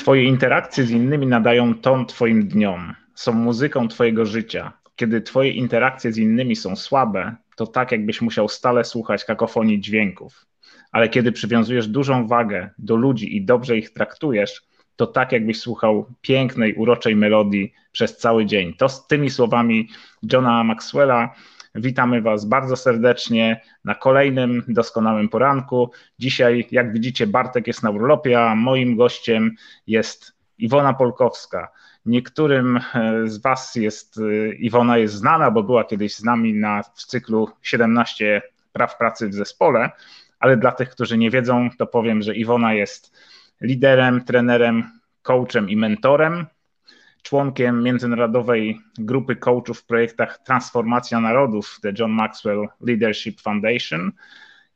[0.00, 4.72] Twoje interakcje z innymi nadają ton Twoim dniom, są muzyką Twojego życia.
[4.96, 10.46] Kiedy Twoje interakcje z innymi są słabe, to tak jakbyś musiał stale słuchać kakofonii dźwięków.
[10.92, 14.62] Ale kiedy przywiązujesz dużą wagę do ludzi i dobrze ich traktujesz,
[14.96, 18.74] to tak jakbyś słuchał pięknej, uroczej melodii przez cały dzień.
[18.74, 19.88] To z tymi słowami
[20.32, 21.34] Johna Maxwella
[21.74, 25.90] witamy Was bardzo serdecznie na kolejnym doskonałym poranku.
[26.18, 29.54] Dzisiaj, jak widzicie, Bartek jest na urlopie, a moim gościem
[29.86, 31.68] jest Iwona Polkowska.
[32.06, 32.80] Niektórym e,
[33.24, 37.48] z Was jest, e, Iwona jest znana, bo była kiedyś z nami na, w cyklu
[37.62, 38.42] 17
[38.72, 39.90] praw pracy w zespole,
[40.38, 43.16] ale dla tych, którzy nie wiedzą, to powiem, że Iwona jest
[43.60, 46.46] liderem, trenerem, coachem i mentorem,
[47.22, 54.12] członkiem międzynarodowej grupy coachów w projektach Transformacja Narodów The John Maxwell Leadership Foundation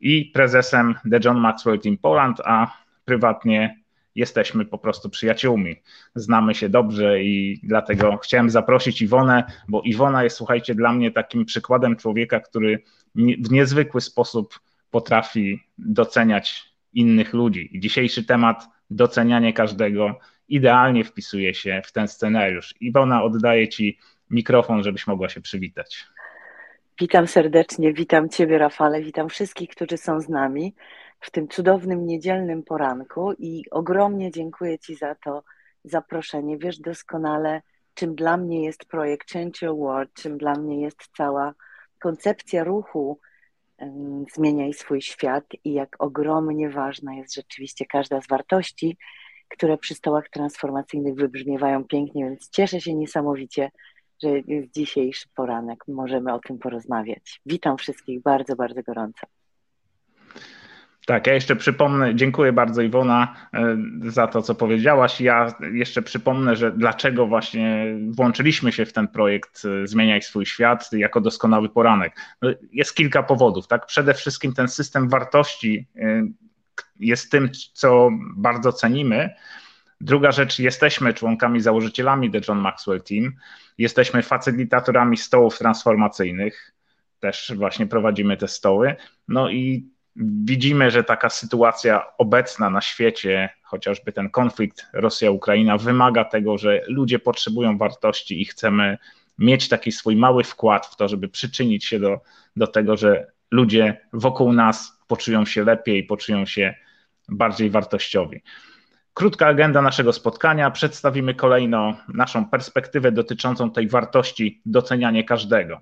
[0.00, 5.76] i prezesem The John Maxwell Team Poland, a prywatnie jesteśmy po prostu przyjaciółmi.
[6.14, 11.44] Znamy się dobrze i dlatego chciałem zaprosić Iwonę, bo Iwona jest, słuchajcie, dla mnie takim
[11.44, 12.82] przykładem człowieka, który
[13.14, 17.76] w niezwykły sposób potrafi doceniać innych ludzi.
[17.76, 22.74] I dzisiejszy temat docenianie każdego idealnie wpisuje się w ten scenariusz.
[22.80, 23.98] Iwona, oddaję Ci
[24.30, 26.06] mikrofon, żebyś mogła się przywitać.
[27.00, 30.74] Witam serdecznie, witam Ciebie, Rafale, witam wszystkich, którzy są z nami
[31.20, 35.42] w tym cudownym niedzielnym poranku i ogromnie dziękuję Ci za to
[35.84, 36.58] zaproszenie.
[36.58, 37.62] Wiesz doskonale,
[37.94, 41.54] czym dla mnie jest projekt Change Your World, czym dla mnie jest cała
[41.98, 43.18] koncepcja ruchu
[44.34, 48.96] Zmieniaj swój świat i jak ogromnie ważna jest rzeczywiście każda z wartości,
[49.54, 53.70] które przy stołach transformacyjnych wybrzmiewają pięknie, więc cieszę się niesamowicie,
[54.22, 57.40] że w dzisiejszy poranek możemy o tym porozmawiać.
[57.46, 59.26] Witam wszystkich bardzo, bardzo gorąco.
[61.06, 65.20] Tak, ja jeszcze przypomnę, dziękuję bardzo Iwona e, za to, co powiedziałaś.
[65.20, 70.92] Ja jeszcze przypomnę, że dlaczego właśnie włączyliśmy się w ten projekt e, Zmieniaj swój świat
[70.92, 72.16] jako doskonały poranek.
[72.42, 73.66] No, jest kilka powodów.
[73.66, 73.86] Tak?
[73.86, 76.26] Przede wszystkim ten system wartości e,
[77.00, 79.34] jest tym, co bardzo cenimy.
[80.00, 83.32] Druga rzecz, jesteśmy członkami, założycielami The John Maxwell Team,
[83.78, 86.74] jesteśmy facylitatorami stołów transformacyjnych,
[87.20, 88.96] też właśnie prowadzimy te stoły.
[89.28, 96.58] No i widzimy, że taka sytuacja obecna na świecie, chociażby ten konflikt Rosja-Ukraina, wymaga tego,
[96.58, 98.98] że ludzie potrzebują wartości i chcemy
[99.38, 102.20] mieć taki swój mały wkład w to, żeby przyczynić się do,
[102.56, 106.74] do tego, że ludzie wokół nas poczują się lepiej, poczują się
[107.28, 108.42] bardziej wartościowi.
[109.14, 110.70] Krótka agenda naszego spotkania.
[110.70, 115.80] Przedstawimy kolejno naszą perspektywę dotyczącą tej wartości docenianie każdego.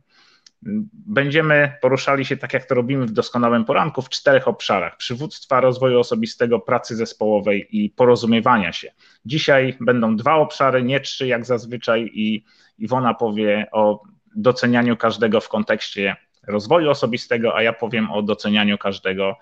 [0.93, 5.99] Będziemy poruszali się, tak jak to robimy w doskonałym poranku, w czterech obszarach: przywództwa, rozwoju
[5.99, 8.93] osobistego, pracy zespołowej i porozumiewania się.
[9.25, 12.45] Dzisiaj będą dwa obszary, nie trzy jak zazwyczaj, i
[12.79, 14.03] Iwona powie o
[14.37, 16.17] docenianiu każdego w kontekście
[16.47, 19.37] rozwoju osobistego, a ja powiem o docenianiu każdego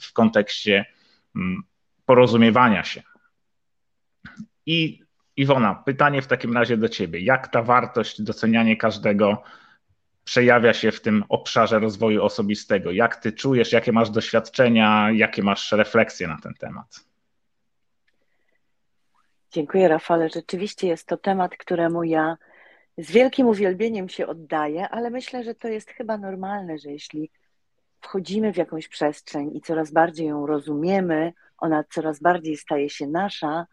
[0.00, 0.84] w kontekście
[1.36, 1.62] mm,
[2.06, 3.02] porozumiewania się.
[4.66, 5.06] I
[5.36, 7.20] Iwona, pytanie w takim razie do Ciebie.
[7.20, 9.42] Jak ta wartość, docenianie każdego
[10.24, 12.92] przejawia się w tym obszarze rozwoju osobistego?
[12.92, 17.04] Jak ty czujesz, jakie masz doświadczenia, jakie masz refleksje na ten temat?
[19.52, 20.28] Dziękuję, Rafale.
[20.28, 22.36] Rzeczywiście jest to temat, któremu ja
[22.98, 27.30] z wielkim uwielbieniem się oddaję, ale myślę, że to jest chyba normalne, że jeśli
[28.00, 33.66] wchodzimy w jakąś przestrzeń i coraz bardziej ją rozumiemy, ona coraz bardziej staje się nasza,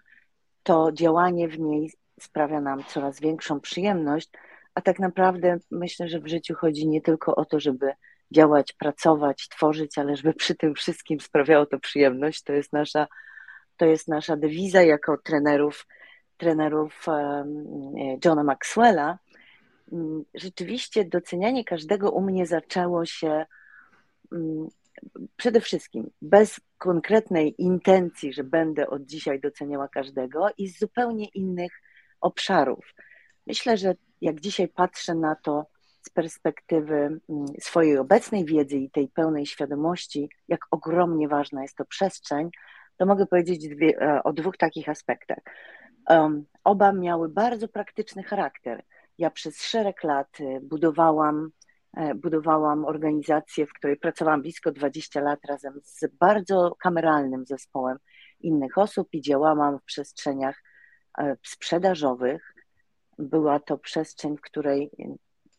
[0.64, 4.30] to działanie w niej sprawia nam coraz większą przyjemność,
[4.76, 7.94] a tak naprawdę myślę, że w życiu chodzi nie tylko o to, żeby
[8.32, 12.44] działać, pracować, tworzyć, ale żeby przy tym wszystkim sprawiało to przyjemność.
[12.44, 13.08] To jest nasza,
[13.78, 15.88] to jest nasza dewiza jako trenerów,
[16.38, 17.06] trenerów
[18.26, 19.20] Johna Maxwella.
[19.92, 23.46] Mm, rzeczywiście docenianie każdego u mnie zaczęło się
[24.32, 24.68] mm,
[25.38, 31.72] przede wszystkim bez konkretnej intencji, że będę od dzisiaj doceniała każdego i z zupełnie innych
[32.22, 32.94] obszarów.
[33.48, 35.66] Myślę, że jak dzisiaj patrzę na to
[36.02, 37.22] z perspektywy mm,
[37.60, 42.50] swojej obecnej wiedzy i tej pełnej świadomości, jak ogromnie ważna jest to przestrzeń,
[42.98, 45.40] to mogę powiedzieć dwie, e, o dwóch takich aspektach.
[46.64, 48.84] Oba miały bardzo praktyczny charakter.
[49.18, 51.50] Ja przez szereg lat e, budowałam,
[51.98, 57.98] e, budowałam organizację, w której pracowałam blisko 20 lat razem z bardzo kameralnym zespołem
[58.40, 60.64] innych osób i działałam w przestrzeniach
[61.44, 62.54] sprzedażowych,
[63.20, 64.92] była to przestrzeń, w której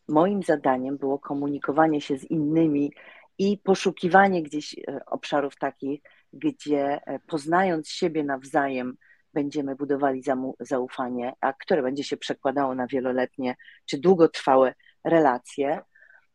[0.07, 2.93] moim zadaniem było komunikowanie się z innymi
[3.37, 6.01] i poszukiwanie gdzieś e, obszarów takich,
[6.33, 8.97] gdzie e, poznając siebie nawzajem,
[9.35, 10.23] będziemy budowali
[10.59, 13.55] zaufanie, a które będzie się przekładało na wieloletnie
[13.85, 14.73] czy długotrwałe
[15.03, 15.81] relacje.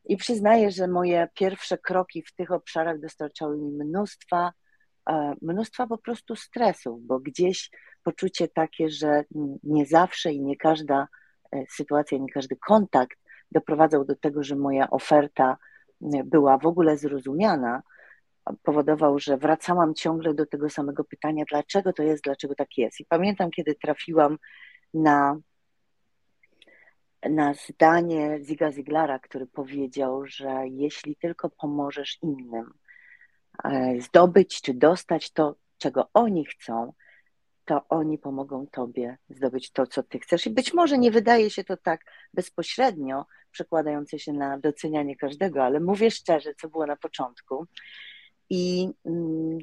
[0.04, 4.52] I przyznaję, że moje pierwsze kroki w tych obszarach dostarczały mi mnóstwa,
[5.10, 7.70] e, mnóstwa po prostu stresów, bo gdzieś
[8.04, 9.24] poczucie takie, że
[9.62, 11.08] nie zawsze i nie każda
[11.52, 13.18] e, sytuacja, nie każdy kontakt
[13.50, 15.56] doprowadzał do tego, że moja oferta
[16.24, 17.82] była w ogóle zrozumiana,
[18.62, 23.00] powodował, że wracałam ciągle do tego samego pytania, dlaczego to jest, dlaczego tak jest.
[23.00, 24.38] I pamiętam, kiedy trafiłam
[24.94, 25.36] na,
[27.22, 32.72] na zdanie Ziga Ziglara, który powiedział, że jeśli tylko pomożesz innym
[33.64, 36.92] e, zdobyć czy dostać to, czego oni chcą,
[37.64, 40.46] to oni pomogą tobie zdobyć to, co ty chcesz.
[40.46, 42.00] I być może nie wydaje się to tak
[42.34, 47.66] bezpośrednio przekładające się na docenianie każdego, ale mówię szczerze, co było na początku.
[48.50, 49.58] I mm,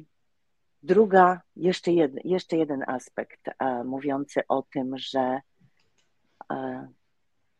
[0.82, 5.40] druga, jeszcze jeden, jeszcze jeden aspekt e, mówiący o tym, że
[6.52, 6.88] e,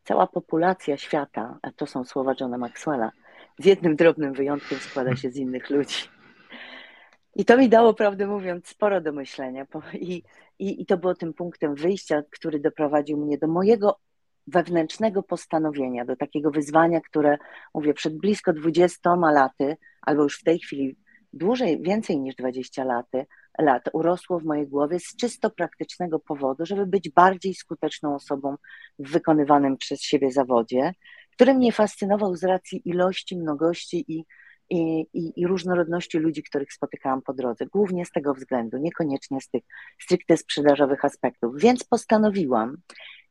[0.03, 3.11] cała populacja świata, a to są słowa Johna Maxwella,
[3.59, 6.09] z jednym drobnym wyjątkiem składa się z innych ludzi.
[7.35, 9.65] I to mi dało, prawdę mówiąc, sporo do myślenia.
[9.93, 10.23] I,
[10.59, 13.99] i, I to było tym punktem wyjścia, który doprowadził mnie do mojego
[14.47, 17.37] wewnętrznego postanowienia, do takiego wyzwania, które,
[17.73, 20.95] mówię, przed blisko 20 laty, albo już w tej chwili
[21.33, 23.25] dłużej, więcej niż 20 laty,
[23.59, 28.55] lat urosło w mojej głowie z czysto praktycznego powodu, żeby być bardziej skuteczną osobą
[28.99, 30.93] w wykonywanym przez siebie zawodzie,
[31.31, 34.25] który mnie fascynował z racji ilości, mnogości i,
[34.69, 39.49] i, i, i różnorodności ludzi, których spotykałam po drodze, głównie z tego względu, niekoniecznie z
[39.49, 39.63] tych
[40.01, 41.53] stricte sprzedażowych aspektów.
[41.57, 42.77] Więc postanowiłam,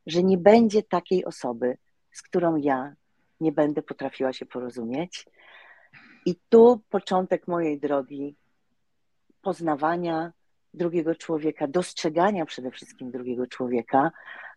[0.07, 1.77] że nie będzie takiej osoby,
[2.11, 2.93] z którą ja
[3.39, 5.25] nie będę potrafiła się porozumieć,
[6.29, 8.35] i tu początek mojej drogi
[9.41, 10.31] poznawania
[10.73, 14.11] drugiego człowieka, dostrzegania przede wszystkim drugiego człowieka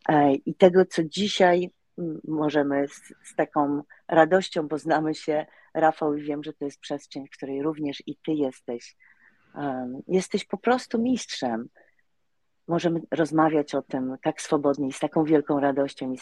[0.08, 1.70] e, i tego, co dzisiaj
[2.24, 7.26] możemy z, z, taką radością, bo znamy się, Rafał, i wiem, że to jest przestrzeń,
[7.26, 8.96] w której również i ty jesteś.
[10.08, 11.68] Jesteś po prostu mistrzem.
[12.68, 16.18] Możemy rozmawiać o tym tak swobodnie i z taką wielką radością i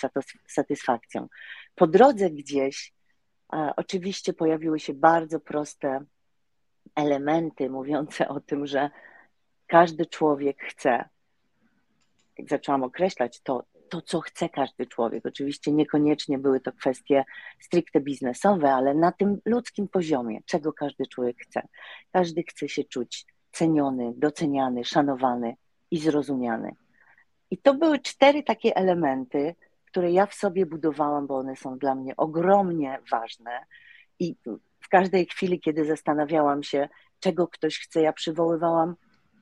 [0.46, 1.28] satysfakcją.
[1.74, 2.92] Po drodze gdzieś
[3.76, 6.04] Oczywiście pojawiły się bardzo proste
[6.94, 8.90] elementy mówiące o tym, że
[9.66, 11.08] każdy człowiek chce.
[12.38, 15.26] Jak zaczęłam określać to, to, co chce każdy człowiek.
[15.26, 17.24] Oczywiście niekoniecznie były to kwestie
[17.60, 21.68] stricte biznesowe, ale na tym ludzkim poziomie, czego każdy człowiek chce.
[22.12, 25.56] Każdy chce się czuć ceniony, doceniany, szanowany
[25.90, 26.76] i zrozumiany.
[27.50, 29.54] I to były cztery takie elementy,
[29.90, 33.50] które ja w sobie budowałam, bo one są dla mnie ogromnie ważne.
[34.18, 34.36] I
[34.80, 36.88] w każdej chwili, kiedy zastanawiałam się,
[37.20, 38.94] czego ktoś chce, ja przywoływałam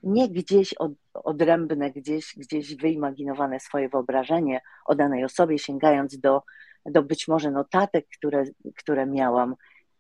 [0.03, 6.43] nie gdzieś od, odrębne, gdzieś, gdzieś wyimaginowane swoje wyobrażenie o danej osobie, sięgając do,
[6.87, 8.45] do być może notatek, które,
[8.77, 9.55] które miałam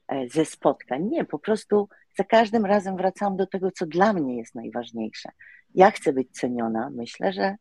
[0.08, 1.04] e, ze spotkań.
[1.04, 5.28] Nie, po prostu za każdym razem wracałam do tego, co dla mnie jest najważniejsze.
[5.74, 6.90] Ja chcę być ceniona.
[6.90, 7.56] Myślę, że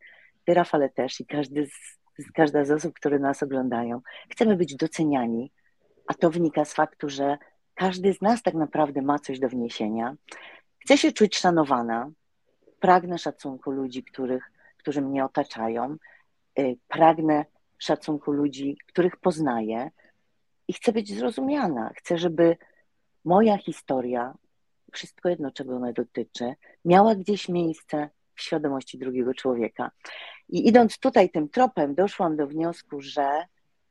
[0.45, 1.97] ty, Rafale, też i każdy z
[2.33, 4.01] każda z osób, które nas oglądają.
[4.29, 5.51] Chcemy być doceniani,
[6.07, 7.37] a to wynika z faktu, że
[7.75, 10.15] każdy z nas tak naprawdę ma coś do wniesienia.
[10.79, 12.09] Chcę się czuć szanowana,
[12.79, 15.97] pragnę szacunku ludzi, których, którzy mnie otaczają,
[16.59, 17.45] y, pragnę
[17.77, 19.91] szacunku ludzi, których poznaję
[20.67, 21.91] i chcę być zrozumiana.
[21.95, 22.57] Chcę, żeby
[23.25, 24.33] moja historia,
[24.91, 26.53] wszystko jedno, czego ona dotyczy,
[26.85, 29.91] miała gdzieś miejsce w świadomości drugiego człowieka.
[30.49, 33.45] I idąc tutaj tym tropem, doszłam do wniosku, że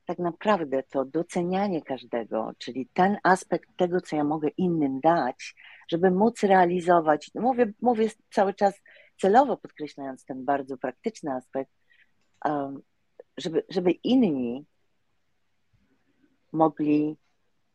[0.05, 5.55] tak naprawdę to docenianie każdego, czyli ten aspekt tego, co ja mogę innym dać,
[5.87, 8.81] żeby móc realizować, no mówię, mówię cały czas
[9.21, 11.71] celowo podkreślając ten bardzo praktyczny aspekt,
[13.37, 14.65] żeby, żeby inni
[16.51, 17.17] mogli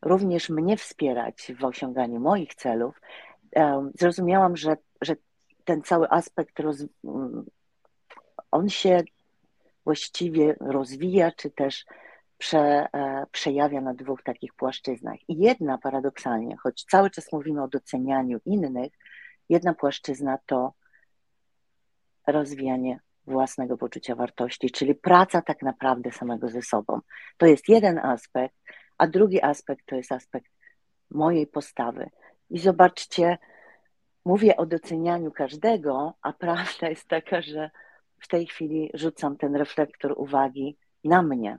[0.01, 3.01] również mnie wspierać w osiąganiu moich celów,
[3.55, 5.15] um, zrozumiałam, że, że
[5.63, 6.85] ten cały aspekt roz,
[8.53, 9.03] on się
[9.85, 11.85] właściwie rozwija, czy też
[12.37, 15.29] prze, e, przejawia na dwóch takich płaszczyznach.
[15.29, 18.93] I jedna paradoksalnie, choć cały czas mówimy o docenianiu innych,
[19.49, 20.73] jedna płaszczyzna to
[22.27, 26.99] rozwijanie własnego poczucia wartości, czyli praca tak naprawdę samego ze sobą.
[27.37, 28.55] To jest jeden aspekt,
[28.97, 30.51] a drugi aspekt to jest aspekt
[31.11, 32.09] mojej postawy.
[32.49, 33.37] I zobaczcie,
[34.25, 37.71] mówię o docenianiu każdego, a prawda jest taka, że
[38.23, 41.57] w tej chwili rzucam ten reflektor uwagi na mnie.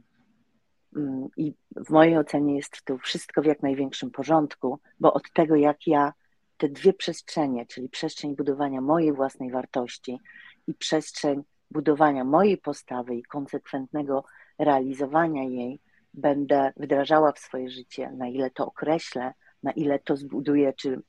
[0.96, 5.56] Mm, I w mojej ocenie jest tu wszystko w jak największym porządku, bo od tego,
[5.56, 6.12] jak ja
[6.56, 10.20] te dwie przestrzenie, czyli przestrzeń budowania mojej własnej wartości
[10.66, 14.24] i przestrzeń budowania mojej postawy i konsekwentnego
[14.58, 15.80] realizowania jej,
[16.14, 21.02] będę wdrażała w swoje życie, na ile to określę, na ile to zbuduję, czy,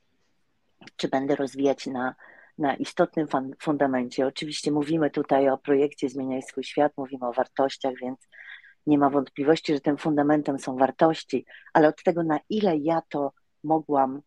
[0.96, 2.16] czy będę rozwijać na,
[2.58, 3.28] na istotnym
[3.62, 4.28] fundamencie.
[4.28, 8.28] Oczywiście mówimy tutaj o projekcie Zmieniaj swój świat, mówimy o wartościach, więc
[8.88, 13.34] nie ma wątpliwości, że tym fundamentem są wartości, ale od tego, na ile ja to
[13.64, 14.22] mogłam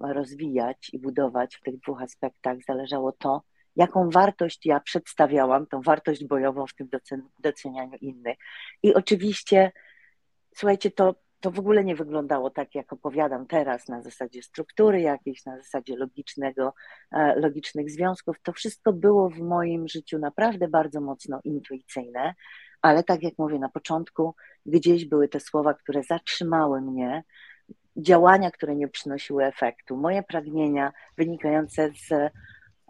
[0.00, 3.42] rozwijać i budować w tych dwóch aspektach, zależało to,
[3.76, 6.88] jaką wartość ja przedstawiałam, tą wartość bojową w tym
[7.38, 8.36] docenianiu innych.
[8.82, 9.72] I oczywiście,
[10.54, 15.44] słuchajcie, to, to w ogóle nie wyglądało tak, jak opowiadam teraz, na zasadzie struktury jakiejś,
[15.44, 16.74] na zasadzie logicznego,
[17.12, 18.36] e, logicznych związków.
[18.42, 22.34] To wszystko było w moim życiu naprawdę bardzo mocno intuicyjne,
[22.82, 24.34] ale tak jak mówię na początku,
[24.66, 27.24] gdzieś były te słowa, które zatrzymały mnie,
[27.96, 32.32] działania, które nie przynosiły efektu, moje pragnienia wynikające z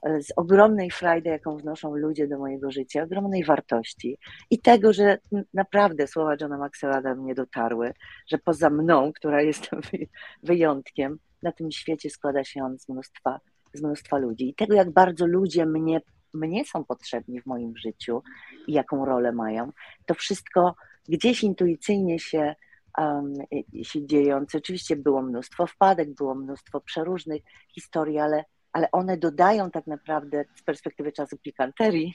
[0.03, 4.19] z ogromnej frajdy, jaką wnoszą ludzie do mojego życia, ogromnej wartości
[4.51, 5.19] i tego, że
[5.55, 7.93] naprawdę słowa Johna Maxwella do mnie dotarły,
[8.29, 9.81] że poza mną, która jestem
[10.43, 13.41] wyjątkiem, na tym świecie składa się on z mnóstwa,
[13.75, 16.01] z mnóstwa ludzi i tego, jak bardzo ludzie mnie,
[16.35, 18.23] mnie są potrzebni w moim życiu
[18.67, 19.71] i jaką rolę mają,
[20.07, 20.75] to wszystko
[21.09, 22.55] gdzieś intuicyjnie się
[22.99, 23.35] um,
[23.83, 24.59] się dziejące.
[24.59, 27.43] Oczywiście było mnóstwo wpadek, było mnóstwo przeróżnych
[27.75, 32.15] historii, ale ale one dodają tak naprawdę z perspektywy czasu pikanterii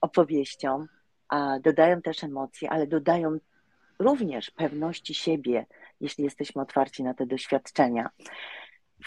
[0.00, 0.86] opowieściom,
[1.28, 3.38] a dodają też emocje, ale dodają
[3.98, 5.66] również pewności siebie,
[6.00, 8.10] jeśli jesteśmy otwarci na te doświadczenia.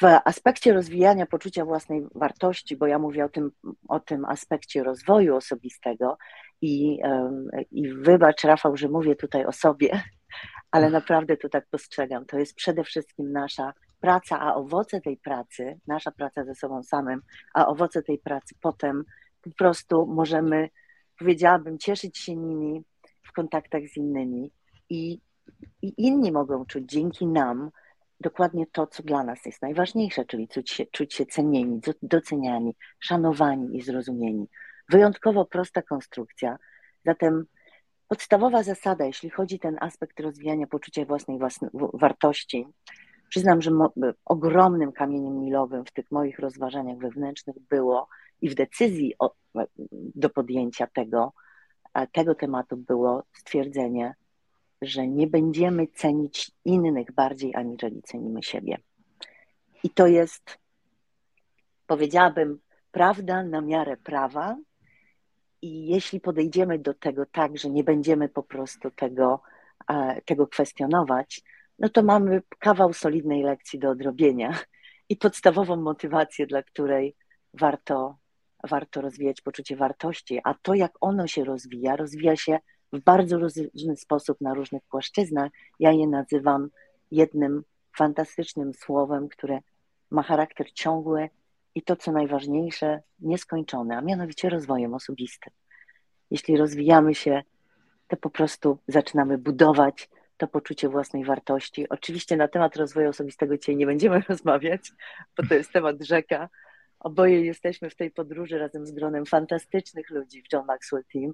[0.01, 3.51] W aspekcie rozwijania poczucia własnej wartości, bo ja mówię o tym,
[3.87, 6.17] o tym aspekcie rozwoju osobistego
[6.61, 6.99] i,
[7.71, 10.03] i wybacz Rafał, że mówię tutaj o sobie,
[10.71, 12.25] ale naprawdę to tak postrzegam.
[12.25, 13.73] To jest przede wszystkim nasza
[14.05, 17.21] praca, a owoce tej pracy, nasza praca ze sobą samym,
[17.53, 19.03] a owoce tej pracy potem
[19.41, 20.69] po prostu możemy,
[21.19, 22.83] powiedziałabym, cieszyć się nimi
[23.23, 24.51] w kontaktach z innymi
[24.89, 25.19] i,
[25.81, 27.71] i inni mogą czuć dzięki nam
[28.19, 33.77] dokładnie to, co dla nas jest najważniejsze, czyli czuć się, czuć się cenieni, doceniani, szanowani
[33.77, 34.47] i zrozumieni.
[34.89, 36.57] Wyjątkowo prosta konstrukcja,
[37.05, 37.45] zatem
[38.07, 41.39] podstawowa zasada, jeśli chodzi o ten aspekt rozwijania poczucia własnej,
[41.93, 42.67] wartości,
[43.29, 43.71] Przyznam, że
[44.25, 48.07] ogromnym kamieniem milowym w tych moich rozważaniach wewnętrznych było
[48.41, 49.33] i w decyzji o,
[49.91, 51.33] do podjęcia tego,
[52.11, 54.15] tego tematu było stwierdzenie,
[54.81, 58.77] że nie będziemy cenić innych bardziej, aniżeli cenimy siebie.
[59.83, 60.59] I to jest,
[61.87, 62.59] powiedziałabym,
[62.91, 64.57] prawda na miarę prawa.
[65.61, 69.41] I jeśli podejdziemy do tego tak, że nie będziemy po prostu tego,
[70.25, 71.41] tego kwestionować,
[71.79, 74.59] no to mamy kawał solidnej lekcji do odrobienia
[75.09, 77.15] i podstawową motywację, dla której
[77.53, 78.17] warto,
[78.69, 80.41] warto rozwijać poczucie wartości.
[80.43, 82.59] A to, jak ono się rozwija, rozwija się
[82.93, 85.51] w bardzo różny sposób na różnych płaszczyznach.
[85.79, 86.69] Ja je nazywam
[87.11, 87.63] jednym
[87.97, 89.59] fantastycznym słowem, które
[90.11, 91.29] ma charakter ciągły
[91.75, 95.53] i to, co najważniejsze, nieskończone, a mianowicie rozwojem osobistym.
[96.31, 97.43] Jeśli rozwijamy się,
[98.07, 101.89] to po prostu zaczynamy budować to poczucie własnej wartości.
[101.89, 104.91] Oczywiście na temat rozwoju osobistego dzisiaj nie będziemy rozmawiać,
[105.37, 106.49] bo to jest temat rzeka.
[106.99, 111.33] Oboje jesteśmy w tej podróży razem z gronem fantastycznych ludzi w John Maxwell Team,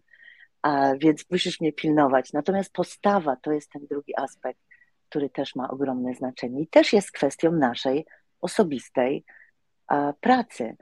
[0.62, 2.34] a więc musisz mnie pilnować.
[2.34, 4.62] Natomiast postawa to jest ten drugi aspekt,
[5.10, 8.06] który też ma ogromne znaczenie i też jest kwestią naszej
[8.42, 9.26] osobistej
[10.22, 10.76] pracy.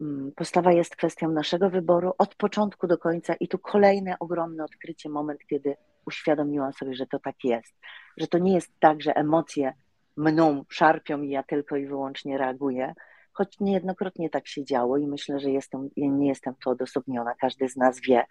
[0.00, 5.08] Mm, postawa jest kwestią naszego wyboru od początku do końca i tu kolejne ogromne odkrycie,
[5.08, 7.74] moment, kiedy uświadomiłam sobie, że to tak jest.
[8.16, 9.72] Że to nie jest tak, że emocje
[10.16, 12.94] mną szarpią i ja tylko i wyłącznie reaguję,
[13.32, 17.34] choć niejednokrotnie tak się działo i myślę, że jestem, nie jestem tu odosobniona.
[17.40, 18.24] Każdy z nas wie,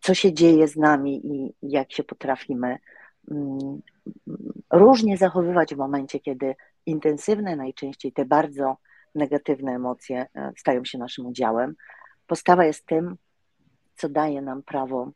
[0.00, 2.78] co się dzieje z nami i jak się potrafimy
[3.30, 3.80] mm,
[4.72, 6.54] różnie zachowywać w momencie, kiedy
[6.86, 8.76] intensywne, najczęściej te bardzo
[9.14, 11.74] negatywne emocje e, stają się naszym udziałem.
[12.26, 13.16] Postawa jest tym,
[13.96, 15.10] co daje nam prawo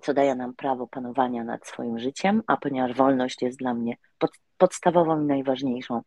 [0.00, 4.30] co daje nam prawo panowania nad swoim życiem, a ponieważ wolność jest dla mnie pod,
[4.58, 6.02] podstawową i najważniejszą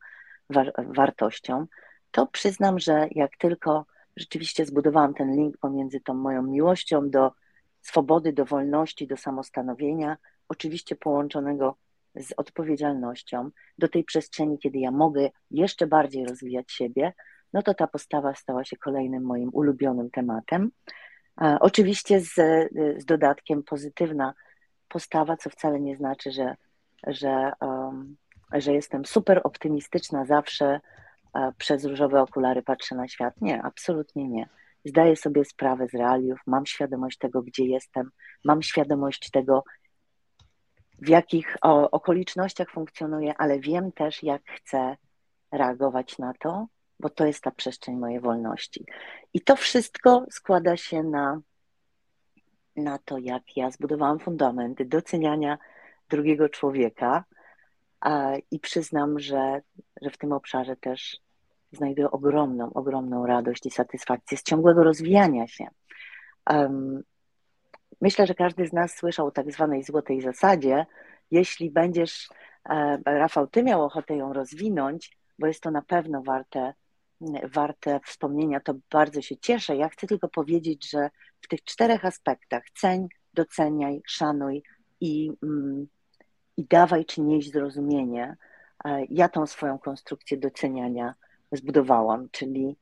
[0.49, 1.65] war, wartością,
[2.11, 3.85] to przyznam, że jak tylko
[4.17, 7.31] rzeczywiście zbudowałam ten link pomiędzy tą moją miłością do
[7.81, 11.77] swobody, do wolności, do samostanowienia, oczywiście połączonego
[12.15, 17.13] z odpowiedzialnością, do tej przestrzeni, kiedy ja mogę jeszcze bardziej rozwijać siebie,
[17.53, 20.71] no to ta postawa stała się kolejnym moim ulubionym tematem.
[21.37, 22.33] Oczywiście z,
[22.97, 24.33] z dodatkiem pozytywna
[24.87, 26.55] postawa, co wcale nie znaczy, że,
[27.07, 27.51] że,
[28.53, 30.79] że jestem super optymistyczna zawsze
[31.57, 33.41] przez różowe okulary patrzę na świat.
[33.41, 34.49] Nie, absolutnie nie.
[34.85, 38.09] Zdaję sobie sprawę z realiów, mam świadomość tego, gdzie jestem,
[38.45, 39.63] mam świadomość tego,
[41.01, 41.57] w jakich
[41.91, 44.97] okolicznościach funkcjonuję, ale wiem też, jak chcę
[45.51, 46.67] reagować na to,
[47.03, 48.85] bo to jest ta przestrzeń mojej wolności.
[49.33, 51.41] I to wszystko składa się na,
[52.75, 55.57] na to, jak ja zbudowałam fundament doceniania
[56.09, 57.23] drugiego człowieka.
[58.51, 59.61] I przyznam, że,
[60.01, 61.17] że w tym obszarze też
[61.71, 65.67] znajduję ogromną, ogromną radość i satysfakcję z ciągłego rozwijania się.
[68.01, 70.85] Myślę, że każdy z nas słyszał o tak zwanej złotej zasadzie.
[71.31, 72.29] Jeśli będziesz,
[72.69, 76.73] e, Rafał, ty miał ochotę ją rozwinąć, bo jest to na pewno warte,
[77.53, 79.75] warte wspomnienia, to bardzo się cieszę.
[79.75, 81.09] Ja chcę tylko powiedzieć, że
[81.41, 84.63] w tych czterech aspektach ceń, doceniaj, szanuj
[85.01, 85.87] i, mm,
[86.57, 88.35] i dawaj czy nieść zrozumienie.
[88.85, 91.13] E, ja tą swoją konstrukcję doceniania
[91.51, 92.77] zbudowałam, czyli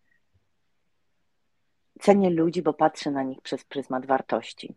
[2.02, 4.76] cenię ludzi, bo patrzę na nich przez pryzmat wartości.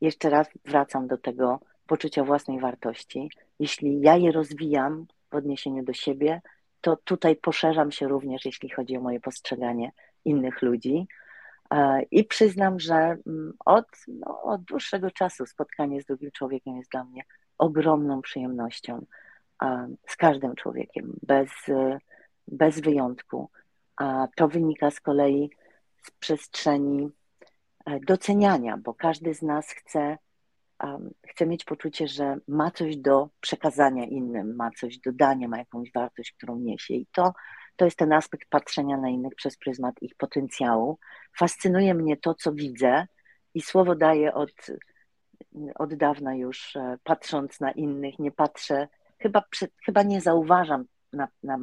[0.00, 3.30] Jeszcze raz wracam do tego poczucia własnej wartości.
[3.58, 6.40] Jeśli ja je rozwijam w odniesieniu do siebie,
[6.80, 9.92] to tutaj poszerzam się również, jeśli chodzi o moje postrzeganie
[10.24, 11.06] innych ludzi.
[11.70, 16.90] E, I przyznam, że mm, od, no, od dłuższego czasu spotkanie z drugim człowiekiem jest
[16.90, 17.22] dla mnie
[17.58, 19.06] ogromną przyjemnością.
[19.62, 21.50] E, z każdym człowiekiem, bez,
[22.48, 23.50] bez wyjątku.
[23.96, 25.50] A to wynika z kolei
[26.02, 27.10] z przestrzeni
[27.86, 30.18] e, doceniania, bo każdy z nas chce
[31.28, 35.92] chce mieć poczucie, że ma coś do przekazania innym, ma coś do dania, ma jakąś
[35.92, 36.94] wartość, którą niesie.
[36.94, 37.32] I to,
[37.76, 40.98] to jest ten aspekt patrzenia na innych przez pryzmat ich potencjału.
[41.38, 43.06] Fascynuje mnie to, co widzę
[43.54, 44.52] i słowo daję od,
[45.74, 49.42] od dawna już, e, patrząc na innych, nie patrzę, chyba,
[49.84, 51.58] chyba nie zauważam na, na,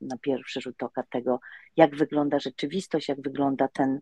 [0.00, 1.40] na pierwszy rzut oka tego,
[1.76, 4.00] jak wygląda rzeczywistość, jak wygląda ten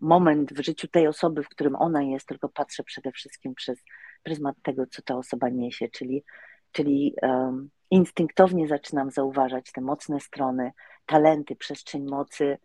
[0.00, 3.78] moment w życiu tej osoby, w którym ona jest, tylko patrzę przede wszystkim przez
[4.22, 6.24] pryzmat tego, co ta osoba niesie, czyli,
[6.72, 10.72] czyli um, instynktownie zaczynam zauważać te mocne strony,
[11.06, 12.58] talenty, przestrzeń mocy.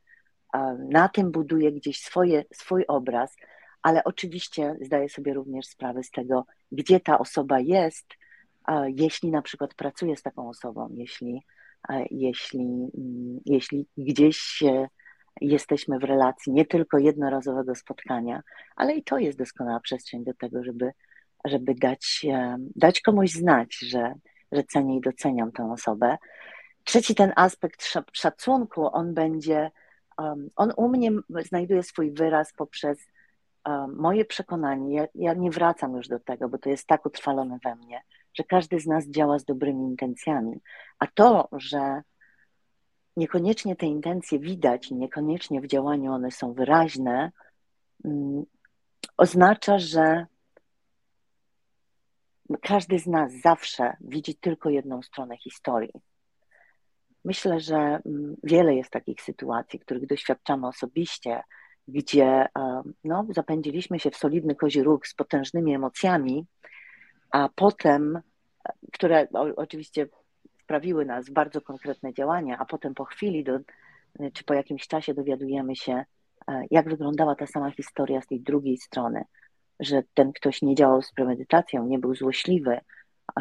[0.53, 3.35] Um, na tym buduję gdzieś swoje, swój obraz,
[3.81, 8.05] ale oczywiście zdaję sobie również sprawę z tego, gdzie ta osoba jest,
[8.87, 11.43] jeśli na przykład pracuję z taką osobą, jeśli,
[12.11, 12.59] jeśli,
[12.97, 14.63] mm, jeśli gdzieś
[15.41, 18.41] jesteśmy w relacji nie tylko jednorazowego spotkania,
[18.75, 20.91] ale i to jest doskonała przestrzeń do tego, żeby,
[21.45, 22.25] żeby dać,
[22.75, 24.13] dać komuś znać, że,
[24.51, 26.17] że cenię i doceniam tę osobę.
[26.83, 29.71] Trzeci ten aspekt szacunku, on będzie,
[30.55, 31.11] on u mnie
[31.45, 32.99] znajduje swój wyraz poprzez
[33.87, 34.95] moje przekonanie.
[34.95, 38.01] Ja, ja nie wracam już do tego, bo to jest tak utrwalone we mnie,
[38.33, 40.61] że każdy z nas działa z dobrymi intencjami.
[40.99, 42.01] A to, że
[43.17, 47.31] niekoniecznie te intencje widać, niekoniecznie w działaniu one są wyraźne,
[48.05, 48.45] mm,
[49.17, 50.25] oznacza, że
[52.61, 55.93] każdy z nas zawsze widzi tylko jedną stronę historii.
[57.25, 61.43] Myślę, że mm, wiele jest takich sytuacji, których doświadczamy osobiście,
[61.87, 66.45] gdzie e, no, zapędziliśmy się w solidny kozi róg z potężnymi emocjami,
[67.31, 68.21] a potem, e,
[68.93, 70.07] które oczywiście
[70.65, 73.59] wprawiły nas bardzo konkretne działania, a potem po chwili, do,
[74.33, 76.05] czy po jakimś czasie dowiadujemy się,
[76.47, 79.23] e, jak wyglądała ta sama historia z tej drugiej strony,
[79.79, 82.79] że ten ktoś nie działał z premedytacją, nie był złośliwy,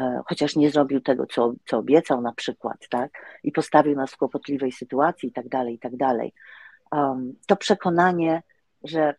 [0.01, 3.11] e, chociaż nie zrobił tego, co, co obiecał na przykład, tak,
[3.43, 6.33] i postawił nas w kłopotliwej sytuacji i tak dalej, i tak dalej.
[7.47, 8.43] To przekonanie,
[8.85, 9.15] że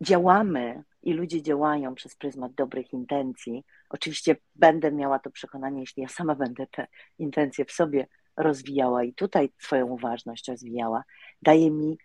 [0.00, 3.64] działamy i ludzie działają przez pryzmat dobrych intencji.
[3.90, 6.86] Oczywiście będę miała to przekonanie, jeśli ja sama będę te
[7.18, 11.04] intencje w sobie rozwijała i tutaj swoją uważność rozwijała,
[11.42, 11.98] daje mi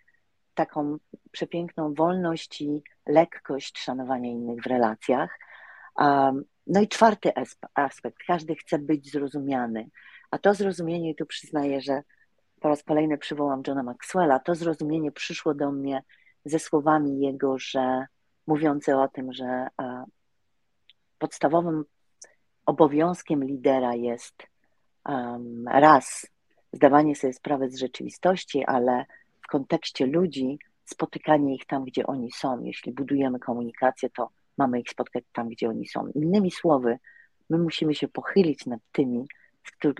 [0.54, 0.96] taką
[1.30, 5.38] przepiękną wolność i lekkość szanowania innych w relacjach.
[6.66, 7.32] No i czwarty
[7.74, 9.88] aspekt, każdy chce być zrozumiany,
[10.30, 12.02] a to zrozumienie, i tu przyznaję, że
[12.60, 16.02] po raz kolejny przywołam Johna Maxwella, to zrozumienie przyszło do mnie
[16.44, 18.06] ze słowami jego, że
[18.46, 19.66] mówiący o tym, że
[21.18, 21.84] podstawowym
[22.66, 24.34] obowiązkiem lidera jest
[25.66, 26.26] raz
[26.72, 29.04] zdawanie sobie sprawy z rzeczywistości, ale
[29.42, 32.62] w kontekście ludzi spotykanie ich tam, gdzie oni są.
[32.62, 36.06] Jeśli budujemy komunikację, to mamy ich spotkać tam, gdzie oni są.
[36.14, 36.98] Innymi słowy,
[37.50, 39.26] my musimy się pochylić nad tymi,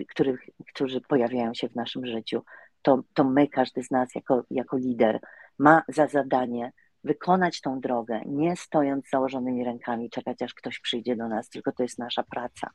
[0.09, 0.39] których,
[0.73, 2.41] którzy pojawiają się w naszym życiu.
[2.81, 5.19] To, to my, każdy z nas jako, jako lider,
[5.59, 6.71] ma za zadanie
[7.07, 11.83] wykonać tą drogę, nie stojąc założonymi rękami, czekać aż ktoś przyjdzie do nas, tylko to
[11.83, 12.69] jest nasza praca.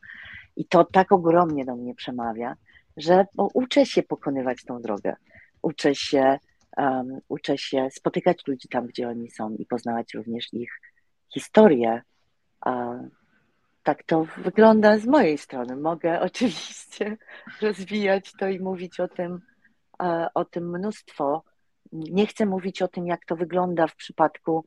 [0.56, 2.54] I to tak ogromnie do mnie przemawia,
[2.96, 5.16] że uczę się pokonywać tą drogę.
[5.62, 6.38] Uczę się,
[6.76, 10.80] um, uczę się spotykać ludzi tam, gdzie oni są i poznawać również ich
[11.34, 12.02] historię.
[13.82, 15.76] Tak to wygląda z mojej strony.
[15.76, 17.16] Mogę oczywiście
[17.62, 19.40] rozwijać to i mówić o tym,
[20.02, 21.44] e, o tym mnóstwo.
[21.92, 24.64] Nie chcę mówić o tym, jak to wygląda w przypadku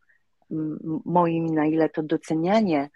[1.05, 2.89] moim, na ile to docenianie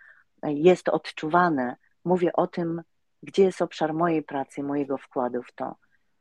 [0.44, 1.76] jest odczuwane.
[2.06, 2.82] Mówię o tym,
[3.24, 5.76] gdzie jest obszar mojej pracy, mojego wkładu w to.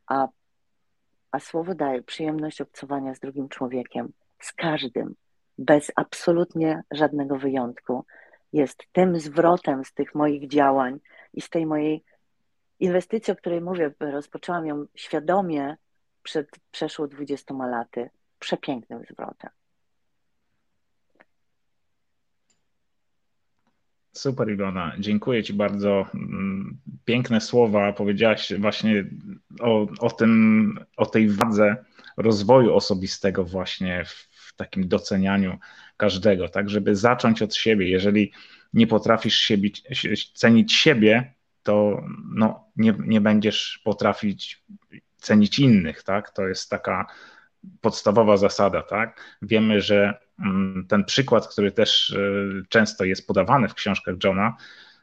[0.07, 0.27] A,
[1.31, 5.15] a słowo daje przyjemność obcowania z drugim człowiekiem, z każdym,
[5.57, 8.05] bez absolutnie żadnego wyjątku.
[8.53, 10.99] Jest tym zwrotem z tych moich działań
[11.33, 12.03] i z tej mojej
[12.79, 15.77] inwestycji, o której mówię, rozpoczęłam ją świadomie
[16.23, 19.49] przed przeszło 20 laty, przepięknym zwrotem.
[24.13, 26.05] Super Ilona, dziękuję Ci bardzo.
[26.13, 27.93] Mm, piękne słowa.
[27.93, 29.05] Powiedziałaś właśnie
[29.59, 31.85] o, o, tym, o tej wadze
[32.17, 35.57] rozwoju osobistego właśnie w, takim docenianiu
[35.97, 37.89] każdego, tak żeby zacząć od siebie.
[37.89, 38.31] Jeżeli
[38.73, 39.69] nie potrafisz siebie,
[40.33, 42.03] cenić siebie, to
[42.35, 44.63] no, nie, nie będziesz potrafić
[45.19, 46.31] cenić innych, tak?
[46.31, 47.05] To jest taka
[47.81, 49.37] podstawowa zasada, tak?
[49.41, 52.19] Wiemy, że mm, ten przykład, który też e,
[52.69, 54.57] często jest podawany w książkach Johna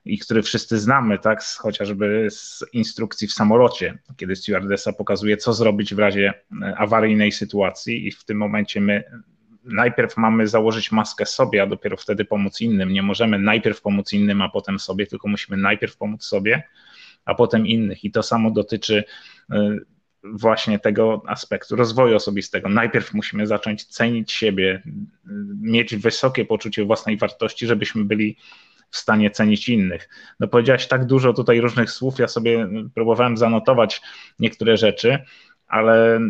[0.04, 5.52] i który wszyscy znamy, tak, z, chociażby z instrukcji w samolocie, kiedy stewardessa pokazuje, co
[5.52, 9.04] zrobić w razie e, awaryjnej sytuacji i w tym momencie my
[9.64, 12.92] najpierw mamy założyć maskę sobie, a dopiero wtedy pomóc innym.
[12.92, 16.62] Nie możemy najpierw pomóc innym, a potem sobie, tylko musimy najpierw pomóc sobie,
[17.24, 18.04] a potem innych.
[18.04, 19.04] I to samo dotyczy
[19.50, 19.76] e,
[20.32, 22.68] właśnie tego aspektu rozwoju osobistego.
[22.68, 24.82] Najpierw musimy zacząć cenić siebie,
[25.60, 28.36] mieć wysokie poczucie własnej wartości, żebyśmy byli
[28.90, 30.08] w stanie cenić innych.
[30.40, 34.00] No powiedziałaś tak dużo tutaj różnych słów, ja sobie próbowałem zanotować
[34.38, 35.18] niektóre rzeczy,
[35.66, 36.20] ale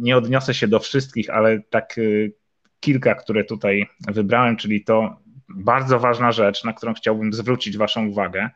[0.00, 2.32] nie odniosę się do wszystkich, ale tak y,
[2.80, 5.16] kilka, które tutaj wybrałem, czyli to
[5.48, 8.50] bardzo ważna rzecz, na którą chciałbym zwrócić Waszą uwagę.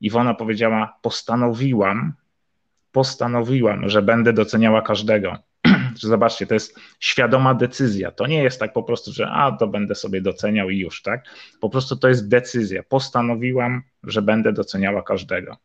[0.00, 2.12] Iwona powiedziała: Postanowiłam,
[2.92, 5.38] postanowiłam, że będę doceniała każdego.
[5.94, 8.10] Zobaczcie, to jest świadoma decyzja.
[8.10, 11.24] To nie jest tak po prostu, że a to będę sobie doceniał i już, tak?
[11.60, 12.82] Po prostu to jest decyzja.
[12.82, 15.56] Postanowiłam, że będę doceniała każdego.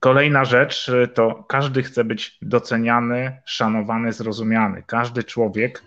[0.00, 4.82] Kolejna rzecz to każdy chce być doceniany, szanowany, zrozumiany.
[4.86, 5.82] Każdy człowiek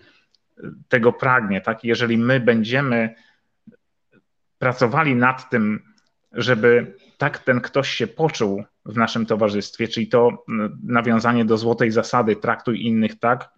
[0.88, 1.84] tego pragnie, tak?
[1.84, 3.14] Jeżeli my będziemy
[4.58, 5.82] pracowali nad tym,
[6.32, 10.44] żeby tak ten ktoś się poczuł w naszym towarzystwie, czyli to
[10.82, 13.50] nawiązanie do złotej zasady, traktuj innych tak,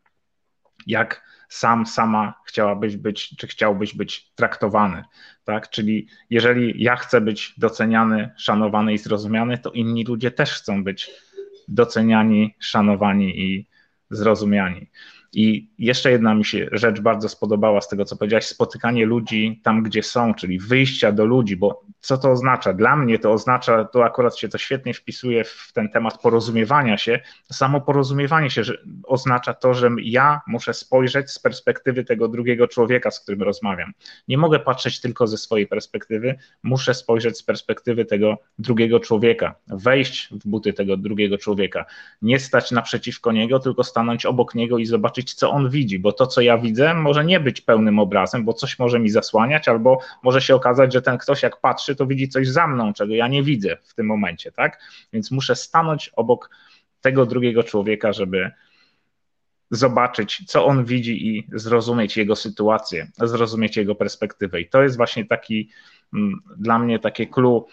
[0.87, 5.05] jak sam, sama chciałabyś być, czy chciałbyś być traktowany,
[5.45, 5.71] tak?
[5.71, 11.11] Czyli jeżeli ja chcę być doceniany, szanowany i zrozumiany, to inni ludzie też chcą być
[11.69, 13.67] doceniani, szanowani i
[14.11, 14.91] zrozumiani.
[15.33, 19.83] I jeszcze jedna mi się rzecz bardzo spodobała z tego, co powiedziałeś, spotykanie ludzi tam,
[19.83, 22.73] gdzie są, czyli wyjścia do ludzi, bo co to oznacza?
[22.73, 27.21] Dla mnie to oznacza, to akurat się to świetnie wpisuje w ten temat porozumiewania się.
[27.53, 28.63] Samo porozumiewanie się
[29.05, 33.93] oznacza to, że ja muszę spojrzeć z perspektywy tego drugiego człowieka, z którym rozmawiam.
[34.29, 40.29] Nie mogę patrzeć tylko ze swojej perspektywy, muszę spojrzeć z perspektywy tego drugiego człowieka, wejść
[40.31, 41.85] w buty tego drugiego człowieka,
[42.23, 46.27] nie stać naprzeciwko niego, tylko stanąć obok niego i zobaczyć, co on widzi, bo to,
[46.27, 50.41] co ja widzę, może nie być pełnym obrazem, bo coś może mi zasłaniać, albo może
[50.41, 53.43] się okazać, że ten ktoś, jak patrzy, to widzi coś za mną, czego ja nie
[53.43, 54.81] widzę w tym momencie, tak?
[55.13, 56.51] Więc muszę stanąć obok
[57.01, 58.51] tego drugiego człowieka, żeby
[59.71, 64.61] zobaczyć, co on widzi i zrozumieć jego sytuację, zrozumieć jego perspektywę.
[64.61, 65.71] I to jest właśnie taki
[66.15, 67.67] mm, dla mnie takie clue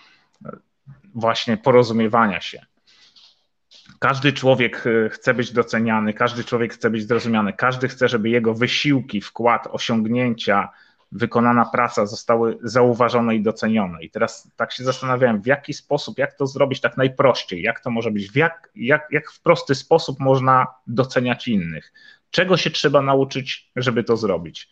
[1.15, 2.65] właśnie porozumiewania się.
[3.99, 8.53] Każdy człowiek y, chce być doceniany, każdy człowiek chce być zrozumiany, każdy chce, żeby jego
[8.53, 10.69] wysiłki, wkład, osiągnięcia,
[11.11, 14.03] wykonana praca zostały zauważone i docenione.
[14.03, 17.91] I teraz tak się zastanawiałem, w jaki sposób, jak to zrobić tak najprościej, jak to
[17.91, 21.93] może być, w jak, jak, jak w prosty sposób można doceniać innych,
[22.31, 24.69] czego się trzeba nauczyć, żeby to zrobić.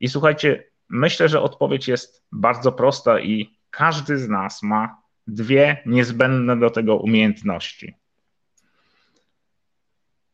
[0.00, 6.56] I słuchajcie, myślę, że odpowiedź jest bardzo prosta i każdy z nas ma dwie niezbędne
[6.56, 7.94] do tego umiejętności.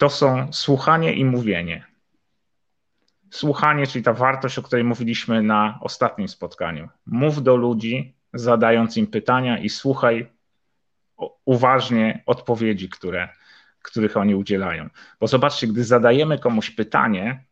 [0.03, 1.93] To są słuchanie i mówienie
[3.33, 6.89] słuchanie, czyli ta wartość, o której mówiliśmy na ostatnim spotkaniu.
[7.07, 10.33] Mów do ludzi, zadając im pytania i słuchaj
[11.45, 13.29] uważnie odpowiedzi, które,
[13.83, 14.89] których oni udzielają.
[15.21, 17.45] Bo zobaczcie, gdy zadajemy komuś pytanie,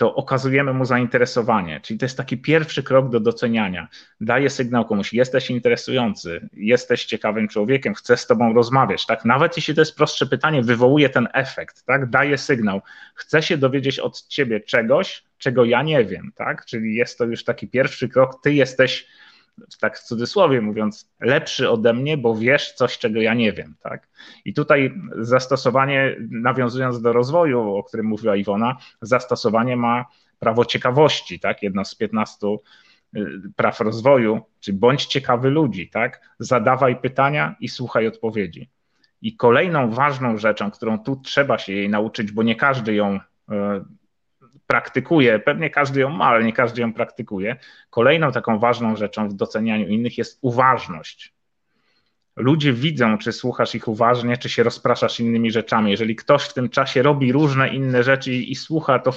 [0.00, 1.80] to okazujemy mu zainteresowanie.
[1.80, 3.88] Czyli to jest taki pierwszy krok do doceniania.
[4.20, 9.06] Daje sygnał komuś, jesteś interesujący, jesteś ciekawym człowiekiem, chcę z tobą rozmawiać.
[9.06, 9.24] Tak?
[9.24, 12.10] Nawet jeśli to jest prostsze pytanie, wywołuje ten efekt, tak?
[12.10, 12.80] daje sygnał.
[13.14, 16.32] Chcę się dowiedzieć od ciebie czegoś, czego ja nie wiem.
[16.34, 16.64] Tak?
[16.64, 19.06] Czyli jest to już taki pierwszy krok, ty jesteś
[19.80, 23.74] tak w cudzysłowie mówiąc, lepszy ode mnie, bo wiesz coś, czego ja nie wiem.
[23.82, 24.08] Tak?
[24.44, 30.04] I tutaj zastosowanie, nawiązując do rozwoju, o którym mówiła Iwona, zastosowanie ma
[30.38, 31.62] prawo ciekawości, tak?
[31.62, 32.46] jedno z 15
[33.16, 36.20] y, praw rozwoju, czyli bądź ciekawy ludzi, tak?
[36.38, 38.70] zadawaj pytania i słuchaj odpowiedzi.
[39.22, 43.20] I kolejną ważną rzeczą, którą tu trzeba się jej nauczyć, bo nie każdy ją y,
[44.70, 47.56] praktykuje, pewnie każdy ją ma, ale nie każdy ją praktykuje.
[47.90, 51.34] Kolejną taką ważną rzeczą w docenianiu innych jest uważność.
[52.36, 55.90] Ludzie widzą, czy słuchasz ich uważnie, czy się rozpraszasz innymi rzeczami.
[55.90, 59.12] Jeżeli ktoś w tym czasie robi różne inne rzeczy i, i słucha, to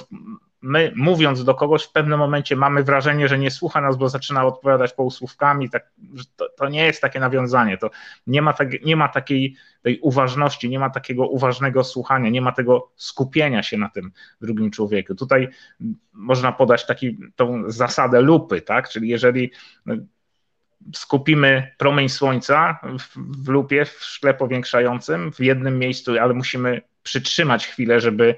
[0.63, 4.45] my mówiąc do kogoś w pewnym momencie mamy wrażenie, że nie słucha nas, bo zaczyna
[4.45, 5.91] odpowiadać półsłówkami, tak,
[6.35, 7.89] to, to nie jest takie nawiązanie, to
[8.27, 12.51] nie ma, tak, nie ma takiej tej uważności, nie ma takiego uważnego słuchania, nie ma
[12.51, 15.15] tego skupienia się na tym drugim człowieku.
[15.15, 15.47] Tutaj
[16.13, 19.51] można podać taki, tą zasadę lupy, tak, czyli jeżeli
[20.95, 27.67] skupimy promień słońca w, w lupie, w szkle powiększającym w jednym miejscu, ale musimy przytrzymać
[27.67, 28.35] chwilę, żeby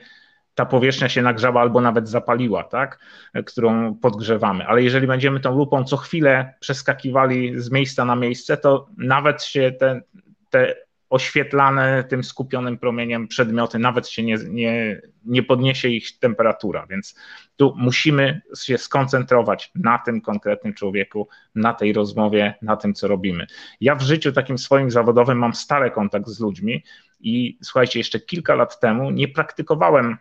[0.56, 3.00] ta powierzchnia się nagrzała albo nawet zapaliła, tak,
[3.46, 4.68] którą podgrzewamy.
[4.68, 9.72] Ale jeżeli będziemy tą lupą co chwilę przeskakiwali z miejsca na miejsce, to nawet się
[9.80, 10.02] te,
[10.50, 10.76] te
[11.10, 17.16] oświetlane tym skupionym promieniem przedmioty, nawet się nie, nie, nie podniesie ich temperatura, więc
[17.56, 23.48] tu musimy się skoncentrować na tym konkretnym człowieku, na tej rozmowie, na tym, co robimy.
[23.82, 26.84] Ja w życiu takim swoim zawodowym mam stale kontakt z ludźmi
[27.20, 30.18] i słuchajcie, jeszcze kilka lat temu nie praktykowałem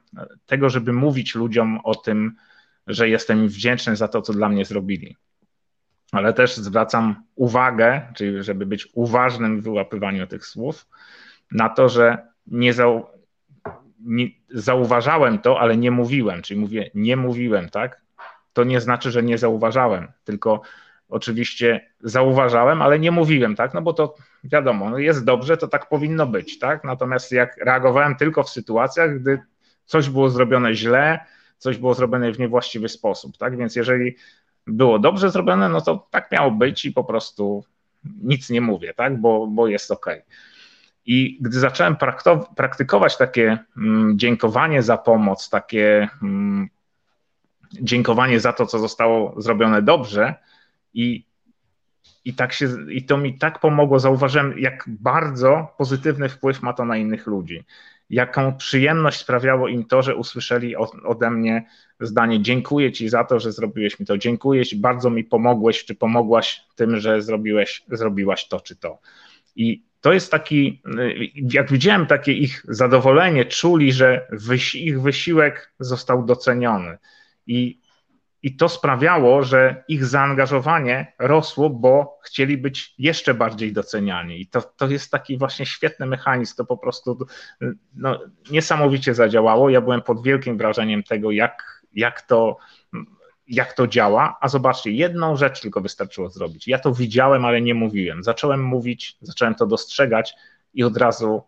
[0.47, 2.37] tego, żeby mówić ludziom o tym,
[2.87, 5.17] że jestem im wdzięczny za to, co dla mnie zrobili.
[6.13, 10.87] Ale też zwracam uwagę, czyli żeby być uważnym w wyłapywaniu tych słów,
[11.53, 13.07] na to, że nie, zau,
[14.01, 18.01] nie zauważałem to, ale nie mówiłem, czyli mówię, nie mówiłem, tak?
[18.53, 20.61] To nie znaczy, że nie zauważałem, tylko
[21.09, 23.75] oczywiście zauważałem, ale nie mówiłem, tak?
[23.75, 24.15] No bo to
[24.45, 26.85] wiadomo, no jest dobrze, to tak powinno być, tak?
[26.85, 29.41] Natomiast jak reagowałem tylko w sytuacjach, gdy
[29.85, 31.21] coś było zrobione źle,
[31.59, 33.57] coś było zrobione w niewłaściwy sposób, tak?
[33.57, 34.17] Więc jeżeli
[34.67, 37.65] było dobrze zrobione, no to tak miało być i po prostu
[38.23, 39.21] nic nie mówię, tak?
[39.21, 40.07] Bo, bo jest ok.
[41.07, 41.97] I gdy zacząłem
[42.57, 46.69] praktykować takie mm, dziękowanie za pomoc, takie mm,
[47.73, 50.35] dziękowanie za to, co zostało zrobione dobrze,
[50.95, 51.27] i
[52.25, 53.99] i, tak się, I to mi tak pomogło.
[53.99, 57.65] Zauważyłem, jak bardzo pozytywny wpływ ma to na innych ludzi.
[58.11, 61.67] Jaką przyjemność sprawiało im to, że usłyszeli ode mnie
[62.01, 64.19] zdanie: Dziękuję Ci za to, że zrobiłeś mi to.
[64.19, 68.99] Dziękuję Ci, bardzo mi pomogłeś, czy pomogłaś tym, że zrobiłeś, zrobiłaś to czy to.
[69.57, 70.83] I to jest taki,
[71.35, 74.29] jak widziałem takie ich zadowolenie, czuli, że
[74.75, 76.99] ich wysiłek został doceniony.
[77.47, 77.81] I
[78.45, 84.41] i to sprawiało, że ich zaangażowanie rosło, bo chcieli być jeszcze bardziej doceniani.
[84.41, 86.57] I to, to jest taki właśnie świetny mechanizm.
[86.57, 87.19] To po prostu
[87.95, 88.19] no,
[88.51, 89.71] niesamowicie zadziałało.
[89.71, 92.57] Ja byłem pod wielkim wrażeniem tego, jak, jak, to,
[93.47, 94.37] jak to działa.
[94.41, 96.69] A zobaczcie, jedną rzecz tylko wystarczyło zrobić.
[96.69, 98.25] Ja to widziałem, ale nie mówiłem.
[98.25, 100.35] Zacząłem mówić, zacząłem to dostrzegać
[100.75, 101.43] i od razu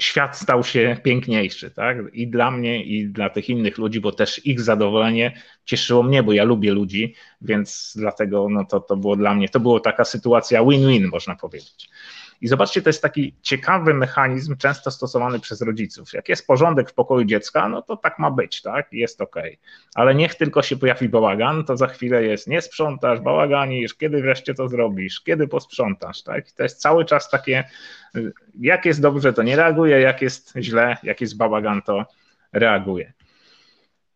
[0.00, 1.96] świat stał się piękniejszy, tak?
[2.12, 6.32] I dla mnie, i dla tych innych ludzi, bo też ich zadowolenie cieszyło mnie, bo
[6.32, 10.64] ja lubię ludzi, więc dlatego no to, to było dla mnie, to była taka sytuacja
[10.64, 11.90] win-win, można powiedzieć.
[12.44, 16.12] I zobaczcie, to jest taki ciekawy mechanizm, często stosowany przez rodziców.
[16.12, 18.92] Jak jest porządek w pokoju dziecka, no to tak ma być, tak?
[18.92, 19.36] Jest ok.
[19.94, 24.54] Ale niech tylko się pojawi bałagan, to za chwilę jest nie sprzątasz, bałaganisz, kiedy wreszcie
[24.54, 26.50] to zrobisz, kiedy posprzątasz, tak?
[26.50, 27.64] To jest cały czas takie,
[28.60, 32.06] jak jest dobrze, to nie reaguje, jak jest źle, jak jest bałagan, to
[32.52, 33.12] reaguje.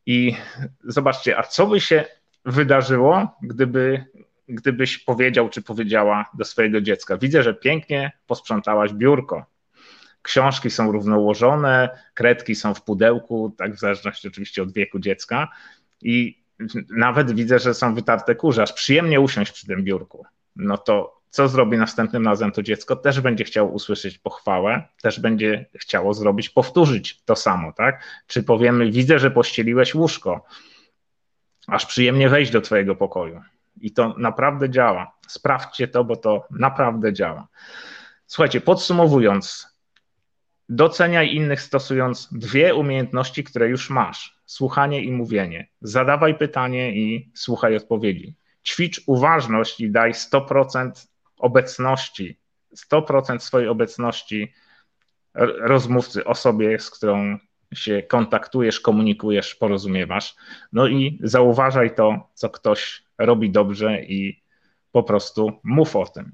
[0.07, 0.37] I
[0.85, 2.05] zobaczcie, a co by się
[2.45, 4.05] wydarzyło, gdyby
[4.49, 9.47] gdybyś powiedział czy powiedziała do swojego dziecka: Widzę, że pięknie posprzątałaś biurko.
[10.23, 15.49] Książki są równo ułożone, kredki są w pudełku, tak w zależności oczywiście od wieku dziecka.
[16.03, 16.43] I
[16.91, 20.27] nawet widzę, że są wytarte kurze, aż przyjemnie usiąść przy tym biurku.
[20.57, 22.97] No to co zrobi następnym razem to dziecko?
[22.97, 28.05] Też będzie chciało usłyszeć pochwałę, też będzie chciało zrobić, powtórzyć to samo, tak?
[28.27, 30.45] Czy powiemy, widzę, że pościeliłeś łóżko,
[31.67, 33.41] aż przyjemnie wejść do twojego pokoju.
[33.81, 35.19] I to naprawdę działa.
[35.29, 37.49] Sprawdźcie to, bo to naprawdę działa.
[38.27, 39.79] Słuchajcie, podsumowując,
[40.69, 45.69] Doceniaj innych stosując dwie umiejętności, które już masz: słuchanie i mówienie.
[45.81, 48.37] Zadawaj pytanie i słuchaj odpowiedzi.
[48.67, 50.91] Ćwicz uważność i daj 100%
[51.37, 52.39] obecności,
[52.93, 54.53] 100% swojej obecności
[55.61, 57.39] rozmówcy, osobie, z którą
[57.75, 60.37] się kontaktujesz, komunikujesz, porozumiewasz.
[60.73, 64.43] No i zauważaj to, co ktoś robi dobrze i
[64.93, 66.33] po prostu mów o tym.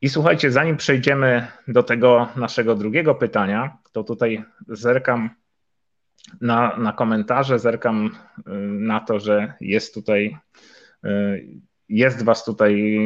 [0.00, 5.30] I słuchajcie, zanim przejdziemy do tego naszego drugiego pytania, to tutaj zerkam
[6.40, 10.36] na, na komentarze, zerkam y, na to, że jest tutaj,
[11.04, 11.48] y,
[11.88, 12.98] jest Was tutaj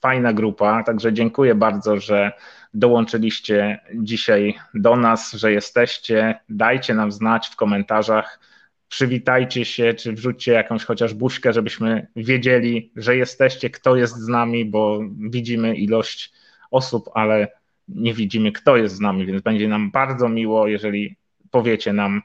[0.00, 2.32] fajna grupa, także dziękuję bardzo, że
[2.74, 6.40] dołączyliście dzisiaj do nas, że jesteście.
[6.48, 8.40] Dajcie nam znać w komentarzach,
[8.88, 14.64] przywitajcie się, czy wrzućcie jakąś chociaż buźkę, żebyśmy wiedzieli, że jesteście, kto jest z nami,
[14.64, 16.32] bo widzimy ilość
[16.70, 17.48] osób, ale
[17.88, 21.16] nie widzimy, kto jest z nami, więc będzie nam bardzo miło, jeżeli
[21.50, 22.22] powiecie nam,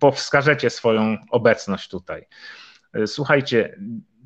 [0.00, 2.26] powskażecie swoją obecność tutaj.
[3.06, 3.78] Słuchajcie,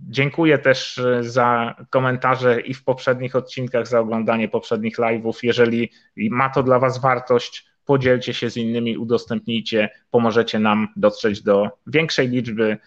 [0.06, 5.38] dziękuję też za komentarze i w poprzednich odcinkach, za oglądanie poprzednich live'ów.
[5.42, 11.70] Jeżeli ma to dla Was wartość, podzielcie się z innymi, udostępnijcie, pomożecie nam dotrzeć do
[11.86, 12.78] większej liczby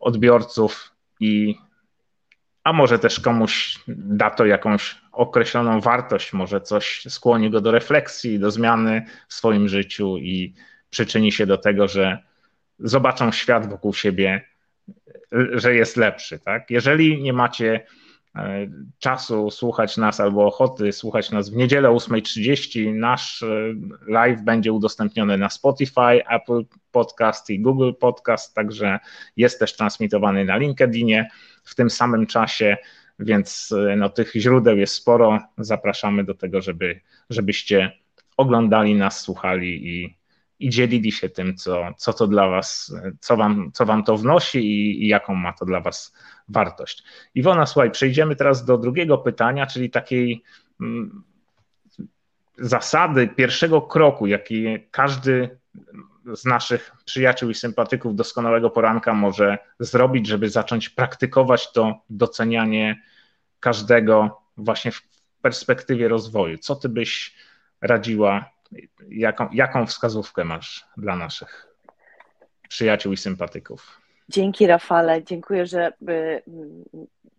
[0.00, 1.54] odbiorców i
[2.64, 8.38] a może też komuś da to jakąś określoną wartość, może coś skłoni go do refleksji,
[8.38, 10.54] do zmiany w swoim życiu i
[10.90, 12.18] przyczyni się do tego, że
[12.78, 14.53] zobaczą świat wokół siebie,
[15.52, 16.38] że jest lepszy.
[16.38, 16.70] Tak?
[16.70, 17.86] Jeżeli nie macie
[18.36, 18.66] E,
[18.98, 23.46] czasu słuchać nas albo ochoty słuchać nas w niedzielę o 8.30, nasz e,
[24.06, 28.98] live będzie udostępniony na Spotify, Apple Podcast i Google Podcast, także
[29.36, 31.28] jest też transmitowany na LinkedInie
[31.64, 32.76] w tym samym czasie,
[33.18, 35.38] więc e, no, tych źródeł jest sporo.
[35.58, 37.92] Zapraszamy do tego, żeby, żebyście
[38.36, 40.16] oglądali nas, słuchali i,
[40.58, 44.58] i dzielili się tym, co, co to dla Was, co wam, co wam to wnosi
[44.58, 46.14] i, i jaką ma to dla Was
[46.48, 47.04] wartość.
[47.34, 50.42] Iwona, słuchaj, przejdziemy teraz do drugiego pytania, czyli takiej
[50.80, 51.22] mm,
[52.58, 55.58] zasady, pierwszego kroku, jaki każdy
[56.34, 63.02] z naszych przyjaciół i sympatyków doskonałego poranka może zrobić, żeby zacząć praktykować to docenianie
[63.60, 65.02] każdego właśnie w
[65.42, 66.58] perspektywie rozwoju.
[66.58, 67.34] Co ty byś
[67.80, 68.53] radziła,
[69.08, 71.66] jaką, jaką wskazówkę masz dla naszych
[72.68, 74.00] przyjaciół i sympatyków?
[74.28, 76.42] Dzięki Rafale, dziękuję, że y,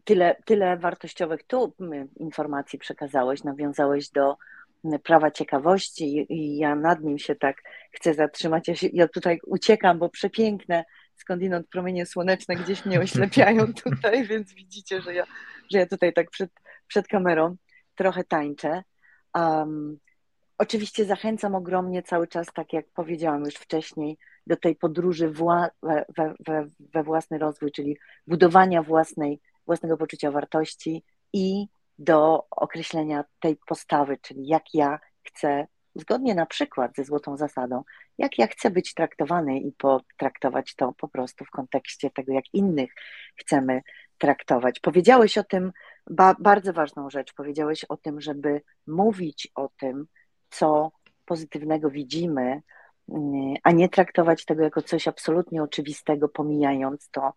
[0.03, 4.37] tyle, tyle wartościowych tu y, informacji przekazałeś, nawiązałeś do
[4.85, 7.57] y, prawa ciekawości i ja nad nim się tak
[7.91, 8.67] chcę zatrzymać.
[8.67, 14.53] Ja, się, ja tutaj uciekam, bo przepiękne skądinąd promienie słoneczne gdzieś mnie oślepiają tutaj, więc
[14.53, 15.23] widzicie, że ja,
[15.71, 16.51] że ja tutaj tak przed,
[16.87, 17.55] przed kamerą
[17.95, 18.83] trochę tańczę.
[19.35, 19.97] Um,
[20.57, 26.05] oczywiście zachęcam ogromnie cały czas, tak jak powiedziałam już wcześniej, do tej podróży wła we,
[26.39, 31.67] we, we własny rozwój, czyli budowania własnej, własnego poczucia wartości i
[31.99, 37.83] do określenia tej postawy, czyli jak ja chcę, zgodnie na przykład ze złotą zasadą,
[38.17, 42.91] jak ja chcę być traktowany i potraktować to po prostu w kontekście tego, jak innych
[43.35, 43.81] chcemy
[44.17, 44.79] traktować.
[44.79, 45.71] Powiedziałeś o tym,
[46.09, 50.07] ba bardzo ważną rzecz, powiedziałeś o tym, żeby mówić o tym,
[50.57, 50.91] co
[51.25, 52.61] pozytywnego widzimy,
[53.63, 57.33] a nie traktować tego jako coś absolutnie oczywistego, pomijając to,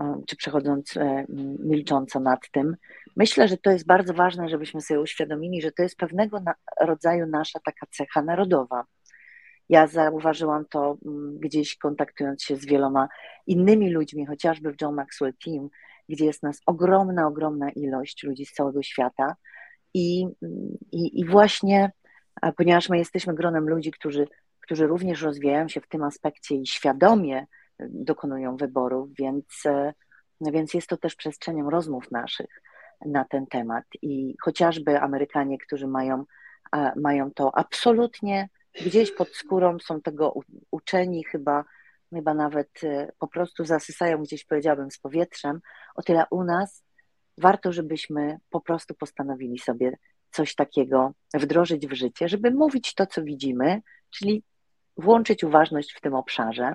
[0.00, 1.24] e, czy przechodząc e,
[1.58, 2.76] milcząco nad tym.
[3.16, 6.40] Myślę, że to jest bardzo ważne, żebyśmy sobie uświadomili, że to jest pewnego
[6.80, 8.84] rodzaju nasza taka cecha narodowa.
[9.68, 10.96] Ja zauważyłam to
[11.38, 13.08] gdzieś kontaktując się z wieloma
[13.46, 15.68] innymi ludźmi, chociażby w John Maxwell Team,
[16.08, 19.36] gdzie jest nas ogromna, ogromna ilość ludzi z całego świata.
[19.94, 20.26] I,
[20.92, 21.92] i, i właśnie,
[22.56, 24.26] ponieważ my jesteśmy gronem ludzi, którzy
[24.66, 27.46] którzy również rozwijają się w tym aspekcie i świadomie e,
[27.90, 29.92] dokonują wyborów, więc, e,
[30.40, 32.62] więc jest to też przestrzenią rozmów naszych
[33.06, 33.84] na ten temat.
[34.02, 36.24] I chociażby Amerykanie, którzy mają,
[36.96, 38.48] mają to absolutnie
[38.84, 40.34] gdzieś pod skórą, są tego
[40.70, 41.64] uczeni, chyba,
[42.14, 45.60] chyba nawet e, po prostu zasysają gdzieś, powiedziałabym, z powietrzem,
[45.94, 46.84] o tyle u nas
[47.38, 49.96] warto, żebyśmy po prostu postanowili sobie
[50.36, 54.42] coś takiego wdrożyć w życie, żeby mówić to, co widzimy, czyli
[54.96, 56.74] włączyć uważność w tym obszarze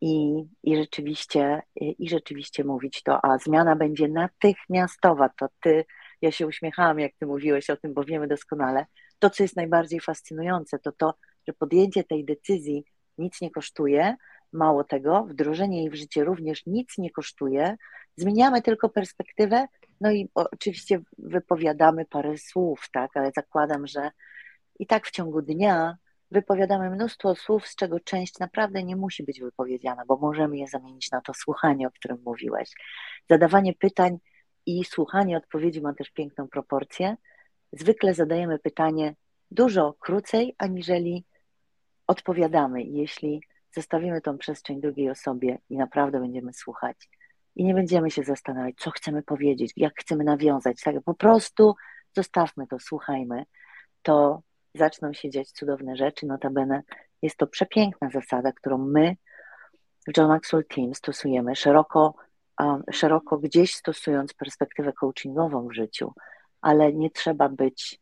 [0.00, 5.28] i, i, rzeczywiście, i, i rzeczywiście mówić to, a zmiana będzie natychmiastowa.
[5.28, 5.84] To ty,
[6.22, 8.86] ja się uśmiechałam, jak ty mówiłeś o tym, bo wiemy doskonale.
[9.18, 11.14] To, co jest najbardziej fascynujące, to to,
[11.48, 12.84] że podjęcie tej decyzji
[13.18, 14.16] nic nie kosztuje.
[14.52, 17.76] Mało tego, wdrożenie jej w życie również nic nie kosztuje.
[18.16, 19.66] Zmieniamy tylko perspektywę,
[20.00, 24.10] no i oczywiście wypowiadamy parę słów, tak, ale zakładam, że
[24.78, 25.96] I tak w ciągu dnia
[26.30, 31.10] wypowiadamy mnóstwo słów, z czego część naprawdę nie musi być wypowiedziana, bo możemy je zamienić
[31.10, 32.70] na to słuchanie, o którym mówiłeś.
[33.30, 34.18] Zadawanie pytań
[34.66, 37.16] i słuchanie odpowiedzi ma też piękną proporcję.
[37.72, 39.14] Zwykle zadajemy pytanie
[39.50, 41.24] dużo krócej, aniżeli
[42.06, 42.82] odpowiadamy.
[42.82, 43.42] Jeśli
[43.72, 47.08] zostawimy tą przestrzeń drugiej osobie i naprawdę będziemy słuchać
[47.60, 51.74] i nie będziemy się zastanawiać, co chcemy powiedzieć, jak chcemy nawiązać, tak po prostu
[52.16, 53.44] zostawmy to, słuchajmy,
[54.02, 54.42] to
[54.74, 56.26] zaczną się dziać cudowne rzeczy.
[56.26, 56.82] Notabene
[57.22, 59.16] jest to przepiękna zasada, którą my
[60.08, 62.14] w John Maxwell Team stosujemy szeroko,
[62.90, 66.12] szeroko gdzieś stosując perspektywę coachingową w życiu,
[66.60, 68.00] ale nie trzeba być,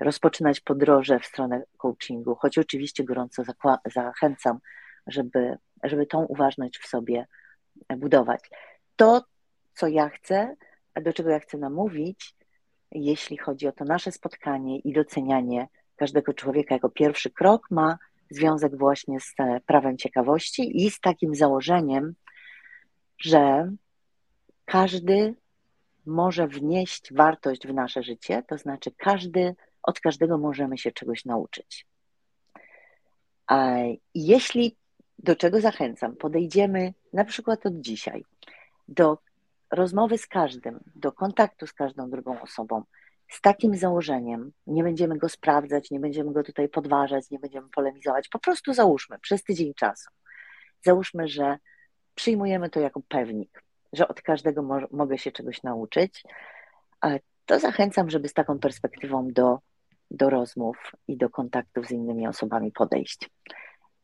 [0.00, 3.42] rozpoczynać podróże w stronę coachingu, choć oczywiście gorąco
[3.94, 4.58] zachęcam,
[5.06, 7.26] żeby, żeby tą uważność w sobie
[7.96, 8.50] budować.
[8.96, 9.24] To,
[9.74, 10.56] co ja chcę,
[11.02, 12.34] do czego ja chcę namówić,
[12.90, 17.98] jeśli chodzi o to nasze spotkanie i docenianie każdego człowieka jako pierwszy krok, ma
[18.30, 22.14] związek właśnie z e, prawem ciekawości i z takim założeniem,
[23.18, 23.72] że
[24.64, 25.34] każdy
[26.06, 31.86] może wnieść wartość w nasze życie, to znaczy każdy, od każdego możemy się czegoś nauczyć.
[34.14, 34.76] Jeśli
[35.18, 38.24] do czego zachęcam, podejdziemy na przykład od dzisiaj
[38.88, 39.18] do
[39.70, 42.82] rozmowy z każdym, do kontaktu z każdą drugą osobą,
[43.28, 48.28] z takim założeniem, nie będziemy go sprawdzać, nie będziemy go tutaj podważać, nie będziemy polemizować,
[48.28, 50.10] po prostu załóżmy przez tydzień czasu.
[50.82, 51.58] Załóżmy, że
[52.14, 53.62] przyjmujemy to jako pewnik,
[53.92, 56.24] że od każdego mo mogę się czegoś nauczyć,
[57.46, 59.58] to zachęcam, żeby z taką perspektywą do,
[60.10, 63.30] do rozmów i do kontaktów z innymi osobami podejść.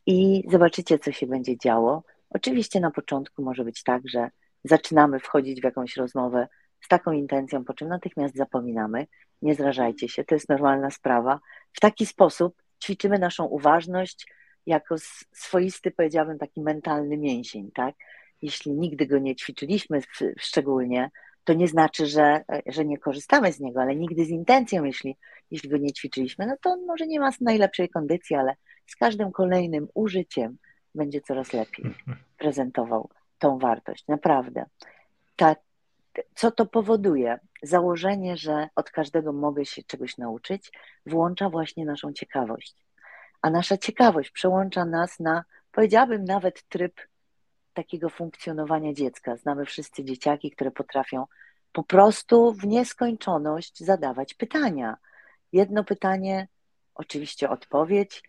[0.07, 2.03] I zobaczycie, co się będzie działo.
[2.31, 4.31] Oczywiście na początku może być tak, że
[4.65, 6.49] zaczynamy wchodzić w jakąś rozmowę
[6.81, 9.07] z taką intencją, po czym natychmiast zapominamy.
[9.43, 11.41] Nie zrażajcie się, to jest normalna sprawa.
[11.73, 14.27] W taki sposób ćwiczymy naszą uważność
[14.67, 14.95] jako
[15.33, 17.95] swoisty, powiedziałabym, taki mentalny mięsień, tak?
[18.43, 20.01] Jeśli nigdy go nie ćwiczyliśmy
[20.39, 21.11] szczególnie,
[21.45, 25.17] to nie znaczy, że, że nie korzystamy z niego, ale nigdy z intencją, jeśli,
[25.51, 28.55] jeśli go nie ćwiczyliśmy, no to może nie ma najlepszej kondycji, ale
[28.91, 30.59] z każdym kolejnym użyciem
[30.95, 31.95] będzie coraz lepiej
[32.39, 34.65] prezentował tą wartość, naprawdę.
[35.37, 35.57] Ta,
[36.35, 37.39] co to powoduje?
[37.63, 40.73] Założenie, że od każdego mogę się czegoś nauczyć,
[41.07, 42.75] włącza właśnie naszą ciekawość.
[43.43, 47.01] A nasza ciekawość przełącza nas na, powiedziałabym, nawet tryb
[47.75, 49.37] takiego funkcjonowania dziecka.
[49.37, 51.27] Znamy wszyscy dzieciaki, które potrafią
[51.73, 54.97] po prostu w nieskończoność zadawać pytania.
[55.53, 56.49] Jedno pytanie,
[56.95, 58.23] oczywiście odpowiedź,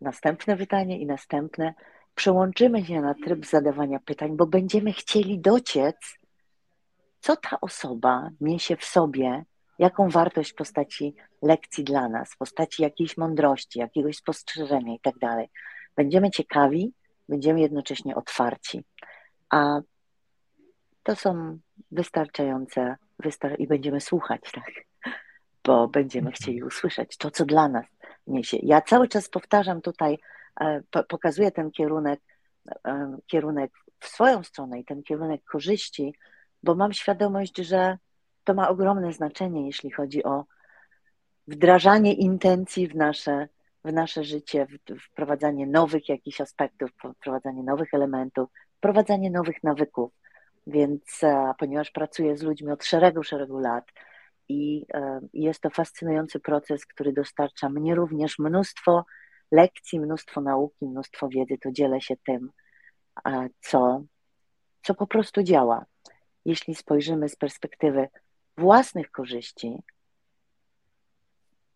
[0.00, 1.74] następne pytanie i następne
[2.14, 5.96] przełączymy się na tryb zadawania pytań, bo będziemy chcieli dociec,
[7.20, 9.44] co ta osoba niesie w sobie,
[9.78, 15.18] jaką wartość w postaci lekcji dla nas, w postaci jakiejś mądrości, jakiegoś spostrzeżenia i tak
[15.18, 15.48] dalej.
[15.96, 16.92] Będziemy ciekawi,
[17.28, 18.84] będziemy jednocześnie otwarci.
[19.50, 19.80] A
[21.02, 21.58] to są
[21.90, 24.70] wystarczające, wystar i będziemy słuchać, tak,
[25.64, 26.34] bo będziemy mhm.
[26.34, 27.86] chcieli usłyszeć to, co dla nas
[28.26, 28.58] niesie.
[28.62, 30.18] Ja cały czas powtarzam tutaj
[30.60, 32.20] E, pokazuje ten kierunek,
[32.86, 36.14] e, kierunek w swoją stronę i ten kierunek korzyści,
[36.62, 37.98] bo mam świadomość, że
[38.44, 40.44] to ma ogromne znaczenie, jeśli chodzi o
[41.48, 43.48] wdrażanie intencji w nasze,
[43.84, 44.66] w nasze życie,
[45.12, 50.12] wprowadzanie nowych jakichś aspektów, wprowadzanie nowych elementów, wprowadzanie nowych nawyków.
[50.66, 53.84] Więc e, ponieważ pracuję z ludźmi od szeregu, szeregu lat
[54.50, 54.86] i
[55.32, 59.04] jest to fascynujący proces, który dostarcza mnie również mnóstwo
[59.50, 62.50] lekcji, mnóstwo nauki, mnóstwo wiedzy, to dzielę się tym,
[63.60, 64.02] co,
[64.82, 65.84] co po prostu działa.
[66.44, 68.08] Jeśli spojrzymy z perspektywy
[68.56, 69.82] własnych korzyści,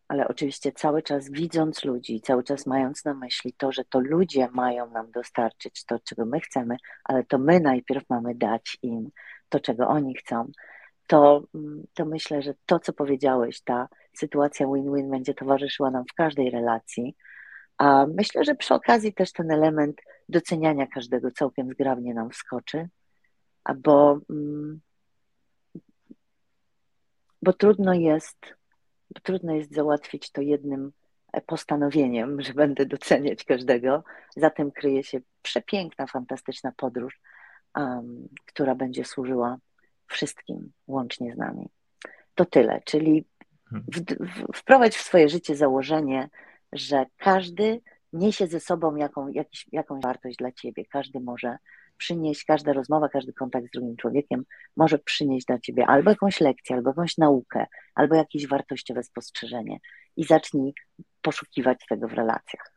[0.08, 4.48] ale oczywiście cały czas widząc ludzi, cały czas mając na myśli to, że to ludzie
[4.52, 9.10] mają nam dostarczyć to, czego my chcemy, ale to my najpierw mamy dać im
[9.48, 10.50] to, czego oni chcą,
[11.06, 11.42] to,
[11.94, 17.16] to myślę, że to, co powiedziałeś, ta sytuacja win-win będzie towarzyszyła nam w każdej relacji,
[17.78, 22.88] a myślę, że przy okazji też ten element doceniania każdego całkiem zgrabnie nam wskoczy,
[23.76, 24.80] bo, mm,
[27.42, 28.38] bo trudno jest,
[29.10, 30.92] bo trudno jest załatwić to jednym
[31.46, 34.04] postanowieniem, że będę doceniać każdego.
[34.36, 37.20] Za tym kryje się przepiękna, fantastyczna podróż,
[37.76, 39.58] um, która będzie służyła
[40.06, 41.68] wszystkim, łącznie z nami.
[42.34, 43.24] To tyle, czyli
[43.72, 46.28] w, w, wprowadź w swoje życie założenie,
[46.72, 47.80] że każdy
[48.12, 50.84] niesie ze sobą jaką, jakiś, jakąś wartość dla ciebie.
[50.84, 51.58] Każdy może
[51.96, 54.44] przynieść, każda rozmowa, każdy kontakt z drugim człowiekiem
[54.76, 59.78] może przynieść dla ciebie albo jakąś lekcję, albo jakąś naukę, albo jakieś wartościowe spostrzeżenie.
[60.16, 60.74] i zacznij
[61.22, 62.73] poszukiwać tego w relacjach.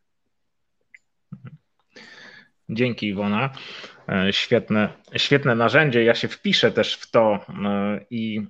[2.70, 3.50] Dzięki Iwona.
[4.10, 6.04] E, świetne, świetne narzędzie.
[6.04, 8.42] Ja się wpiszę też w to e, i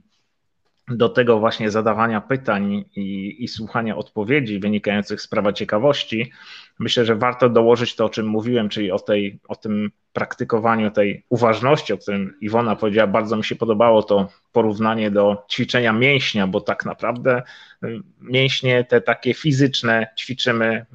[0.87, 6.31] do tego właśnie zadawania pytań i, i, słuchania odpowiedzi wynikających z prawa ciekawości,
[6.79, 11.25] myślę, że warto dołożyć to, o czym mówiłem, czyli o, tej, o tym praktykowaniu tej
[11.29, 13.07] uważności, o którym Iwona powiedziała.
[13.07, 17.43] Bardzo mi się podobało to porównanie do ćwiczenia mięśnia, bo tak naprawdę
[17.83, 20.85] y, mięśnie te takie fizyczne ćwiczymy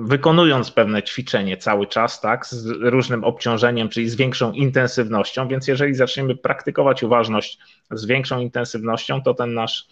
[0.00, 5.94] wykonując pewne ćwiczenie cały czas, tak, z różnym obciążeniem, czyli z większą intensywnością, więc jeżeli
[5.94, 7.58] zaczniemy praktykować uważność
[7.90, 9.86] z większą intensywnością, to ten nasz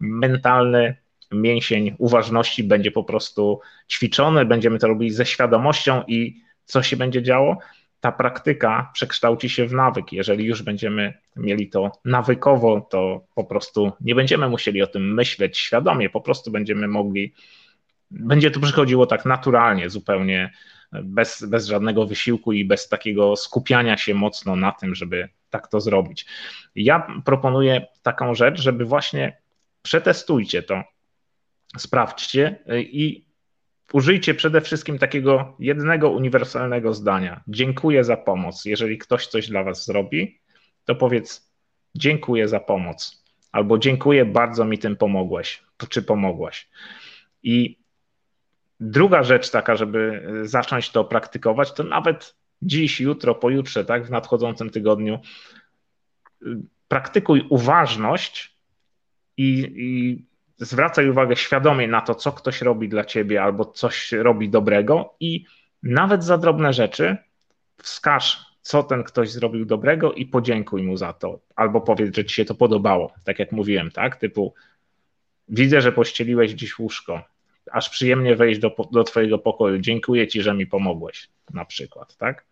[0.00, 0.96] mentalny
[1.32, 3.60] mięsień uważności będzie po prostu
[3.90, 7.58] ćwiczony, będziemy to robili ze świadomością i co się będzie działo?
[8.00, 10.12] Ta praktyka przekształci się w nawyk.
[10.12, 15.58] Jeżeli już będziemy mieli to nawykowo, to po prostu nie będziemy musieli o tym myśleć
[15.58, 17.34] świadomie, po prostu będziemy mogli
[18.10, 20.52] będzie to przychodziło tak naturalnie, zupełnie
[20.92, 25.80] bez, bez żadnego wysiłku i bez takiego skupiania się mocno na tym, żeby tak to
[25.80, 26.26] zrobić.
[26.74, 29.36] Ja proponuję taką rzecz, żeby właśnie
[29.82, 30.82] przetestujcie to,
[31.78, 33.24] sprawdźcie i
[33.92, 37.40] użyjcie przede wszystkim takiego jednego uniwersalnego zdania.
[37.48, 38.64] Dziękuję za pomoc.
[38.64, 40.40] Jeżeli ktoś coś dla Was zrobi,
[40.84, 41.52] to powiedz
[41.94, 46.68] dziękuję za pomoc albo dziękuję, bardzo mi tym pomogłeś, czy pomogłaś.
[47.42, 47.78] I
[48.80, 54.70] Druga rzecz taka, żeby zacząć to praktykować, to nawet dziś, jutro, pojutrze, tak, w nadchodzącym
[54.70, 55.18] tygodniu,
[56.88, 58.56] praktykuj uważność
[59.36, 60.24] i, i
[60.64, 65.44] zwracaj uwagę świadomie na to, co ktoś robi dla ciebie albo coś robi dobrego i
[65.82, 67.16] nawet za drobne rzeczy
[67.82, 71.40] wskaż, co ten ktoś zrobił dobrego i podziękuj mu za to.
[71.56, 74.16] Albo powiedz, że ci się to podobało, tak jak mówiłem, tak?
[74.16, 74.54] Typu
[75.48, 77.22] widzę, że pościeliłeś dziś łóżko
[77.72, 79.78] aż przyjemnie wejść do, do Twojego pokoju.
[79.78, 82.46] Dziękuję Ci, że mi pomogłeś, na przykład, tak?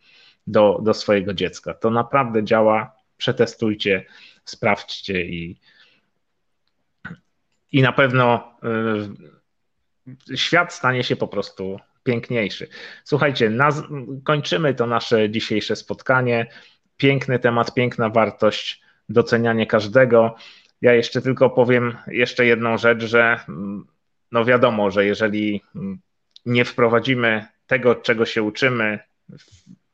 [0.46, 1.74] Do, do swojego dziecka.
[1.74, 2.96] To naprawdę działa.
[3.16, 4.04] Przetestujcie,
[4.44, 5.60] sprawdźcie i,
[7.72, 8.52] i na pewno
[10.30, 12.68] y, świat stanie się po prostu piękniejszy.
[13.04, 13.82] Słuchajcie, naz-
[14.24, 16.46] kończymy to nasze dzisiejsze spotkanie.
[16.96, 20.34] Piękny temat, piękna wartość, docenianie każdego.
[20.80, 23.40] Ja jeszcze tylko powiem jeszcze jedną rzecz, że
[24.32, 25.62] no wiadomo, że jeżeli
[26.46, 28.98] nie wprowadzimy tego, czego się uczymy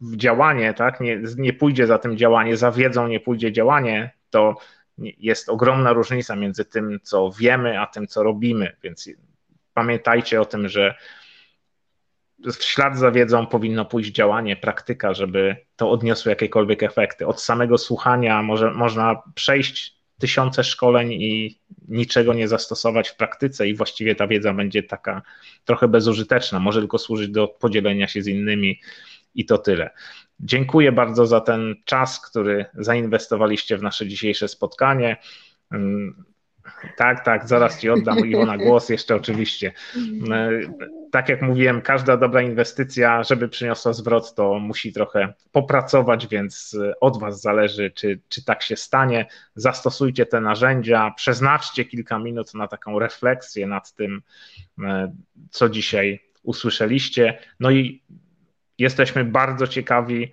[0.01, 4.57] w działanie, tak, nie, nie pójdzie za tym działanie, za wiedzą nie pójdzie działanie, to
[4.99, 8.77] jest ogromna różnica między tym, co wiemy, a tym, co robimy.
[8.83, 9.11] Więc
[9.75, 10.95] pamiętajcie o tym, że
[12.39, 17.27] w ślad za wiedzą powinno pójść działanie, praktyka, żeby to odniosło jakiekolwiek efekty.
[17.27, 21.59] Od samego słuchania może, można przejść tysiące szkoleń i
[21.89, 25.23] niczego nie zastosować w praktyce, i właściwie ta wiedza będzie taka
[25.65, 28.81] trochę bezużyteczna, może tylko służyć do podzielenia się z innymi
[29.35, 29.91] i to tyle.
[30.41, 35.17] Dziękuję bardzo za ten czas, który zainwestowaliście w nasze dzisiejsze spotkanie.
[36.97, 39.73] Tak, tak, zaraz Ci oddam Iwona głos jeszcze oczywiście.
[40.31, 40.51] E,
[41.11, 47.21] tak jak mówiłem, każda dobra inwestycja, żeby przyniosła zwrot, to musi trochę popracować, więc od
[47.21, 49.27] Was zależy, czy, czy tak się stanie.
[49.55, 54.23] Zastosujcie te narzędzia, przeznaczcie kilka minut na taką refleksję nad tym,
[54.83, 55.13] e,
[55.51, 57.39] co dzisiaj usłyszeliście.
[57.61, 58.03] No i
[58.79, 60.33] jesteśmy bardzo ciekawi,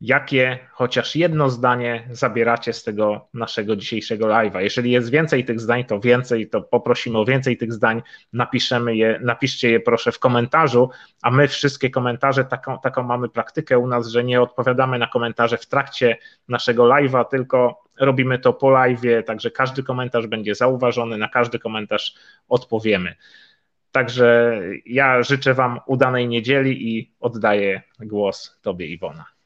[0.00, 4.58] jakie chociaż jedno zdanie zabieracie z tego naszego dzisiejszego live'a.
[4.58, 9.20] Jeżeli jest więcej tych zdań, to więcej, to poprosimy o więcej tych zdań, napiszemy je,
[9.22, 10.90] napiszcie je proszę w komentarzu,
[11.22, 15.58] a my wszystkie komentarze, taką, taką mamy praktykę u nas, że nie odpowiadamy na komentarze
[15.58, 21.28] w trakcie naszego live'a, tylko robimy to po live'ie, także każdy komentarz będzie zauważony, na
[21.28, 22.14] każdy komentarz
[22.48, 23.14] odpowiemy.
[23.92, 29.39] Także ja życzę Wam udanej niedzieli i oddaję głos Tobie, Iwona.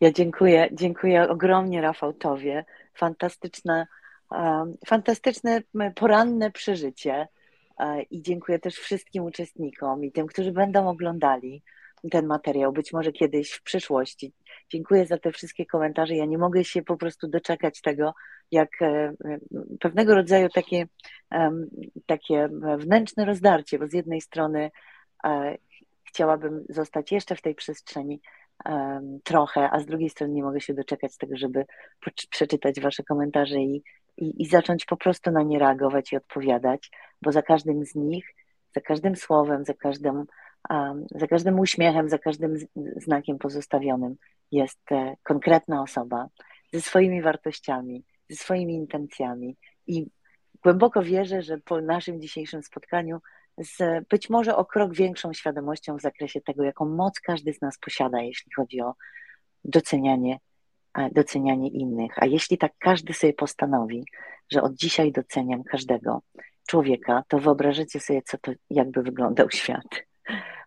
[0.00, 2.64] Ja dziękuję, dziękuję ogromnie Rafał Tobie.
[2.94, 3.86] Fantastyczne,
[4.86, 5.62] fantastyczne
[5.94, 7.28] poranne przeżycie
[8.10, 11.62] i dziękuję też wszystkim uczestnikom i tym, którzy będą oglądali
[12.10, 14.32] ten materiał, być może kiedyś w przyszłości.
[14.70, 16.14] Dziękuję za te wszystkie komentarze.
[16.14, 18.14] Ja nie mogę się po prostu doczekać tego,
[18.50, 19.12] jak e,
[19.80, 20.86] pewnego rodzaju takie,
[22.06, 22.48] takie
[22.78, 24.70] wnętrzne rozdarcie, bo z jednej strony
[25.24, 25.56] e,
[26.04, 28.20] chciałabym zostać jeszcze w tej przestrzeni
[29.24, 31.64] trochę, a z drugiej strony nie mogę się doczekać tego, żeby
[32.30, 33.82] przeczytać Wasze komentarze i,
[34.16, 36.90] i, i zacząć po prostu na nie reagować i odpowiadać,
[37.22, 38.34] bo za każdym z nich,
[38.74, 40.24] za każdym słowem, za każdym,
[41.10, 42.56] za każdym uśmiechem, za każdym
[42.96, 44.16] znakiem pozostawionym
[44.52, 46.28] jest e, konkretna osoba
[46.72, 49.56] ze swoimi wartościami, ze swoimi intencjami
[49.86, 50.06] i
[50.62, 53.20] głęboko wierzę, że po naszym dzisiejszym spotkaniu
[53.60, 57.78] z być może o krok większą świadomością w zakresie tego, jaką moc każdy z nas
[57.78, 58.94] posiada, jeśli chodzi o
[59.64, 60.38] docenianie,
[61.12, 62.12] docenianie innych.
[62.16, 64.04] A jeśli tak każdy sobie postanowi,
[64.52, 66.22] że od dzisiaj doceniam każdego
[66.68, 70.06] człowieka, to wyobrażacie sobie, co to, jakby wyglądał świat.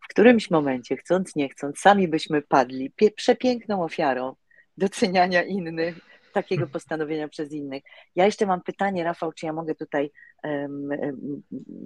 [0.01, 4.35] W którymś momencie, chcąc, nie chcąc, sami byśmy padli przepiękną ofiarą
[4.77, 7.83] doceniania innych, takiego postanowienia przez innych.
[8.15, 10.11] Ja jeszcze mam pytanie, Rafał, czy ja mogę tutaj,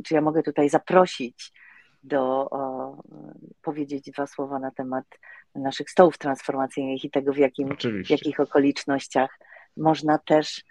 [0.05, 1.53] czy ja mogę tutaj zaprosić
[2.03, 2.97] do o,
[3.61, 5.05] powiedzieć dwa słowa na temat
[5.55, 9.39] naszych stołów transformacyjnych i tego, w, jakim, w jakich okolicznościach
[9.77, 10.63] można też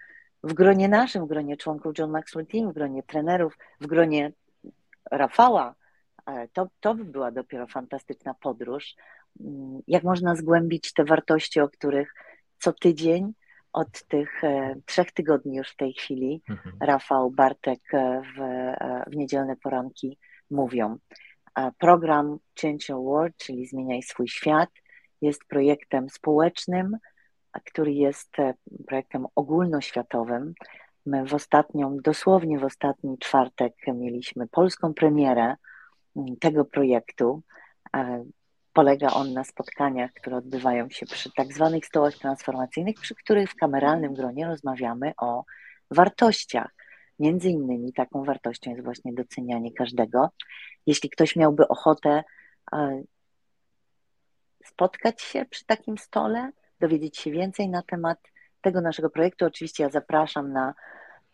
[0.43, 4.33] w gronie naszym, w gronie członków John Maxwell Team, w gronie trenerów, w gronie
[5.11, 5.75] Rafała,
[6.27, 8.95] e, to, to by była dopiero fantastyczna podróż.
[9.41, 12.15] Mm, jak można zgłębić te wartości, o których
[12.59, 13.33] co tydzień
[13.77, 16.77] od tych e, trzech tygodni już w tej chwili mhm.
[16.81, 18.41] Rafał, Bartek e, w,
[19.13, 20.19] w niedzielne poranki
[20.51, 20.99] mówią.
[21.79, 24.71] Program Change Your World, czyli Zmieniaj swój świat,
[25.23, 26.97] jest projektem społecznym,
[27.65, 28.55] który jest e,
[28.87, 30.55] projektem ogólnoświatowym.
[31.07, 35.57] My w ostatnią, dosłownie w ostatni czwartek mieliśmy polską premierę
[36.17, 37.43] mm, tego projektu.
[38.77, 43.57] Polega on na spotkaniach, które odbywają się przy tak zwanych stołach transformacyjnych, przy których w
[43.57, 45.45] kameralnym gronie rozmawiamy o
[45.91, 46.75] wartościach.
[47.19, 50.31] Między innymi taką wartością jest właśnie docenianie każdego.
[50.87, 52.25] Jeśli ktoś miałby ochotę
[52.73, 53.03] e,
[54.65, 56.51] spotkać się przy takim stole,
[56.81, 58.19] dowiedzieć się więcej na temat
[58.61, 60.75] tego naszego projektu, oczywiście ja zapraszam na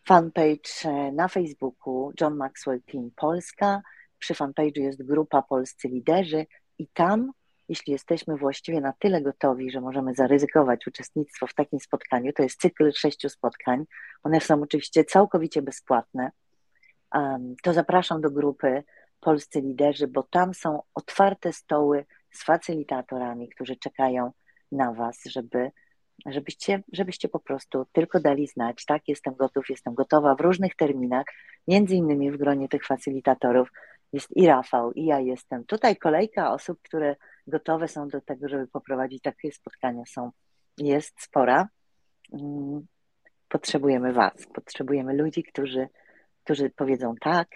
[0.07, 3.81] fanpage e, na Facebooku John Maxwell Team Polska.
[4.19, 6.45] Przy fanpage'u jest grupa Polscy Liderzy
[6.79, 7.31] i tam,
[7.69, 12.61] jeśli jesteśmy właściwie na tyle gotowi, że możemy zaryzykować uczestnictwo w takim spotkaniu, to jest
[12.61, 13.85] cykl sześciu spotkań,
[14.23, 16.31] one są oczywiście całkowicie bezpłatne,
[17.63, 18.83] to zapraszam do grupy
[19.19, 24.31] Polscy Liderzy, bo tam są otwarte stoły z facylitatorami, którzy czekają
[24.71, 25.71] na Was, żeby,
[26.25, 31.25] żebyście, żebyście po prostu tylko dali znać, tak, jestem gotów, jestem gotowa w różnych terminach,
[31.67, 33.69] między innymi w gronie tych facylitatorów
[34.13, 35.65] jest i Rafał, i ja jestem.
[35.65, 37.15] Tutaj kolejka osób, które
[37.47, 40.31] gotowe są do tego, żeby poprowadzić takie spotkania są,
[40.77, 41.67] jest spora.
[42.33, 42.85] Mm,
[43.49, 45.87] potrzebujemy Was, potrzebujemy ludzi, którzy,
[46.43, 47.47] którzy powiedzą tak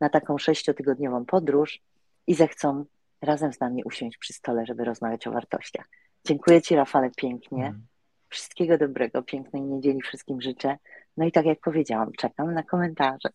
[0.00, 1.80] na taką sześciotygodniową podróż
[2.26, 2.84] i zechcą
[3.22, 5.88] razem z nami usiąść przy stole, żeby rozmawiać o wartościach.
[6.24, 7.66] Dziękuję Ci, Rafale, pięknie.
[7.66, 7.86] Mm.
[8.28, 10.78] Wszystkiego dobrego, pięknej niedzieli wszystkim życzę.
[11.16, 13.28] No i tak jak powiedziałam, czekam na komentarze.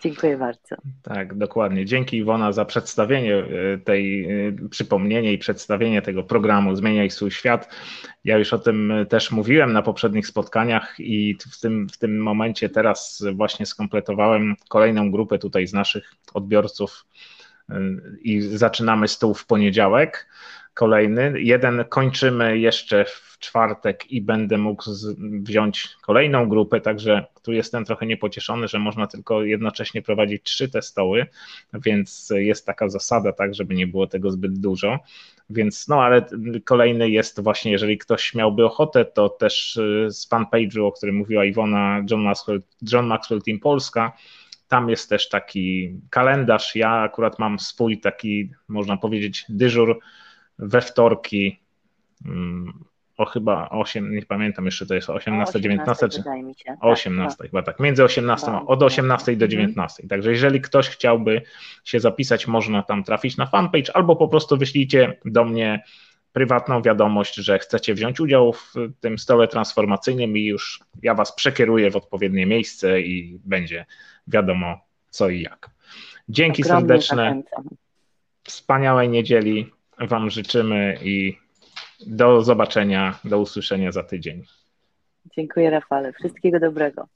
[0.00, 0.76] Dziękuję bardzo.
[1.02, 1.84] Tak, dokładnie.
[1.84, 7.74] Dzięki Iwona za przedstawienie e, tej, e, przypomnienie i przedstawienie tego programu Zmieniaj swój świat.
[8.24, 12.68] Ja już o tym też mówiłem na poprzednich spotkaniach i w tym, w tym momencie
[12.68, 17.06] teraz właśnie skompletowałem kolejną grupę tutaj z naszych odbiorców
[17.70, 17.80] e,
[18.22, 20.26] i zaczynamy stół w poniedziałek
[20.76, 21.32] kolejny.
[21.36, 24.84] Jeden kończymy jeszcze w czwartek i będę mógł
[25.42, 30.82] wziąć kolejną grupę, także tu jestem trochę niepocieszony, że można tylko jednocześnie prowadzić trzy te
[30.82, 31.26] stoły,
[31.74, 34.98] więc jest taka zasada, tak, żeby nie było tego zbyt dużo.
[35.50, 36.26] Więc no, ale
[36.64, 41.44] kolejny jest właśnie, jeżeli ktoś miałby ochotę, to też y, z fanpage'u, o którym mówiła
[41.44, 42.62] Iwona, John Maxwell,
[42.92, 44.12] John Maxwell Team Polska,
[44.68, 46.76] tam jest też taki kalendarz.
[46.76, 49.98] Ja akurat mam swój taki, można powiedzieć, dyżur
[50.58, 51.60] we wtorki
[52.26, 52.84] mm,
[53.16, 56.22] o chyba 8, nie pamiętam jeszcze, to jest 18, 19, czy
[56.80, 60.02] 18 tak, chyba tak, między 18, tak, od 18 do 19.
[60.02, 60.08] Mhm.
[60.08, 61.42] Także jeżeli ktoś chciałby
[61.84, 65.82] się zapisać, można tam trafić na fanpage albo po prostu wyślijcie do mnie
[66.32, 71.90] prywatną wiadomość, że chcecie wziąć udział w tym stole transformacyjnym i już ja Was przekieruję
[71.90, 73.86] w odpowiednie miejsce i będzie
[74.26, 74.80] wiadomo
[75.10, 75.70] co i jak.
[76.28, 77.16] Dzięki Ogromnie serdeczne.
[77.16, 77.64] Zachęcam.
[78.44, 79.72] Wspaniałej niedzieli.
[80.00, 81.38] Wam życzymy i
[82.06, 84.44] do zobaczenia, do usłyszenia za tydzień.
[85.36, 86.12] Dziękuję Rafale.
[86.12, 87.08] Wszystkiego dobrego.